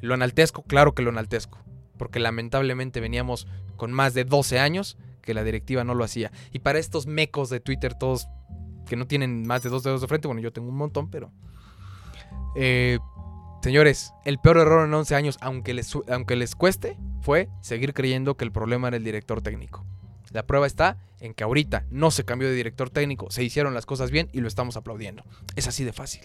¿Lo 0.00 0.14
enaltezco? 0.14 0.62
Claro 0.62 0.94
que 0.94 1.02
lo 1.02 1.10
enaltezco. 1.10 1.58
Porque 1.98 2.20
lamentablemente 2.20 3.00
veníamos 3.00 3.46
con 3.76 3.92
más 3.92 4.14
de 4.14 4.24
12 4.24 4.58
años 4.58 4.96
que 5.20 5.34
la 5.34 5.44
directiva 5.44 5.84
no 5.84 5.94
lo 5.94 6.04
hacía. 6.04 6.30
Y 6.52 6.60
para 6.60 6.78
estos 6.78 7.06
mecos 7.06 7.50
de 7.50 7.60
Twitter, 7.60 7.94
todos 7.94 8.28
que 8.86 8.96
no 8.96 9.06
tienen 9.06 9.46
más 9.46 9.62
de 9.62 9.68
dos 9.68 9.82
dedos 9.82 10.00
de 10.00 10.06
frente. 10.06 10.28
Bueno, 10.28 10.40
yo 10.40 10.52
tengo 10.52 10.68
un 10.68 10.76
montón, 10.76 11.10
pero. 11.10 11.32
Eh, 12.54 12.98
señores, 13.62 14.12
el 14.24 14.38
peor 14.38 14.58
error 14.58 14.86
en 14.86 14.94
11 14.94 15.14
años, 15.16 15.38
aunque 15.40 15.74
les, 15.74 15.92
aunque 16.08 16.36
les 16.36 16.54
cueste, 16.54 16.96
fue 17.20 17.50
seguir 17.60 17.92
creyendo 17.92 18.36
que 18.36 18.44
el 18.44 18.52
problema 18.52 18.88
era 18.88 18.96
el 18.96 19.04
director 19.04 19.42
técnico. 19.42 19.84
La 20.30 20.46
prueba 20.46 20.66
está 20.66 20.98
en 21.26 21.34
que 21.34 21.44
ahorita 21.44 21.84
no 21.90 22.10
se 22.10 22.24
cambió 22.24 22.48
de 22.48 22.54
director 22.54 22.90
técnico, 22.90 23.30
se 23.30 23.44
hicieron 23.44 23.74
las 23.74 23.86
cosas 23.86 24.10
bien 24.10 24.28
y 24.32 24.40
lo 24.40 24.48
estamos 24.48 24.76
aplaudiendo. 24.76 25.24
Es 25.56 25.68
así 25.68 25.84
de 25.84 25.92
fácil. 25.92 26.22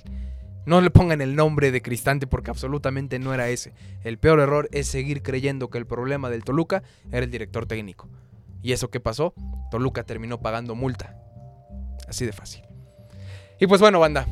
No 0.66 0.80
le 0.80 0.92
pongan 0.92 1.22
el 1.22 1.36
nombre 1.36 1.72
de 1.72 1.82
Cristante 1.82 2.28
porque 2.28 2.52
absolutamente 2.52 3.18
no 3.18 3.34
era 3.34 3.50
ese. 3.50 3.74
El 4.04 4.20
peor 4.20 4.40
error 4.40 4.70
es 4.72 4.88
seguir 4.88 5.24
creyendo 5.24 5.70
que 5.70 5.80
el 5.80 5.88
problema 5.88 6.30
del 6.30 6.44
Toluca 6.44 6.84
era 7.12 7.26
el 7.26 7.32
director 7.32 7.66
técnico. 7.66 8.08
¿Y 8.62 8.74
eso 8.74 8.92
qué 8.92 9.00
pasó? 9.00 9.34
Toluca 9.72 10.04
terminó 10.04 10.40
pagando 10.40 10.76
multa. 10.76 11.16
Así 12.08 12.26
de 12.26 12.32
fácil. 12.32 12.62
Y 13.60 13.68
pues 13.68 13.82
bueno, 13.82 14.00
banda, 14.00 14.28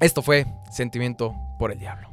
esto 0.00 0.22
fue 0.22 0.46
Sentimiento 0.70 1.34
por 1.58 1.70
el 1.70 1.78
Diablo. 1.78 2.08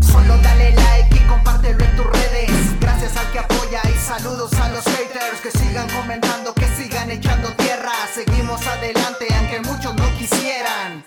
Solo 0.00 0.36
dale 0.38 0.72
like 0.72 1.16
y 1.16 1.28
compártelo 1.28 1.84
en 1.84 1.96
tus 1.96 2.06
redes. 2.06 2.80
Gracias 2.80 3.16
al 3.16 3.30
que 3.30 3.38
apoya 3.38 3.80
y 3.88 3.98
saludos 3.98 4.52
a 4.54 4.70
los 4.70 4.84
haters 4.84 5.40
que 5.40 5.50
sigan 5.52 5.88
comentando, 5.90 6.52
que 6.52 6.65
echando 7.04 7.52
tierra. 7.56 7.92
Seguimos 8.12 8.66
adelante 8.66 9.26
aunque 9.36 9.60
muchos 9.60 9.94
no 9.94 10.18
quisieran. 10.18 11.04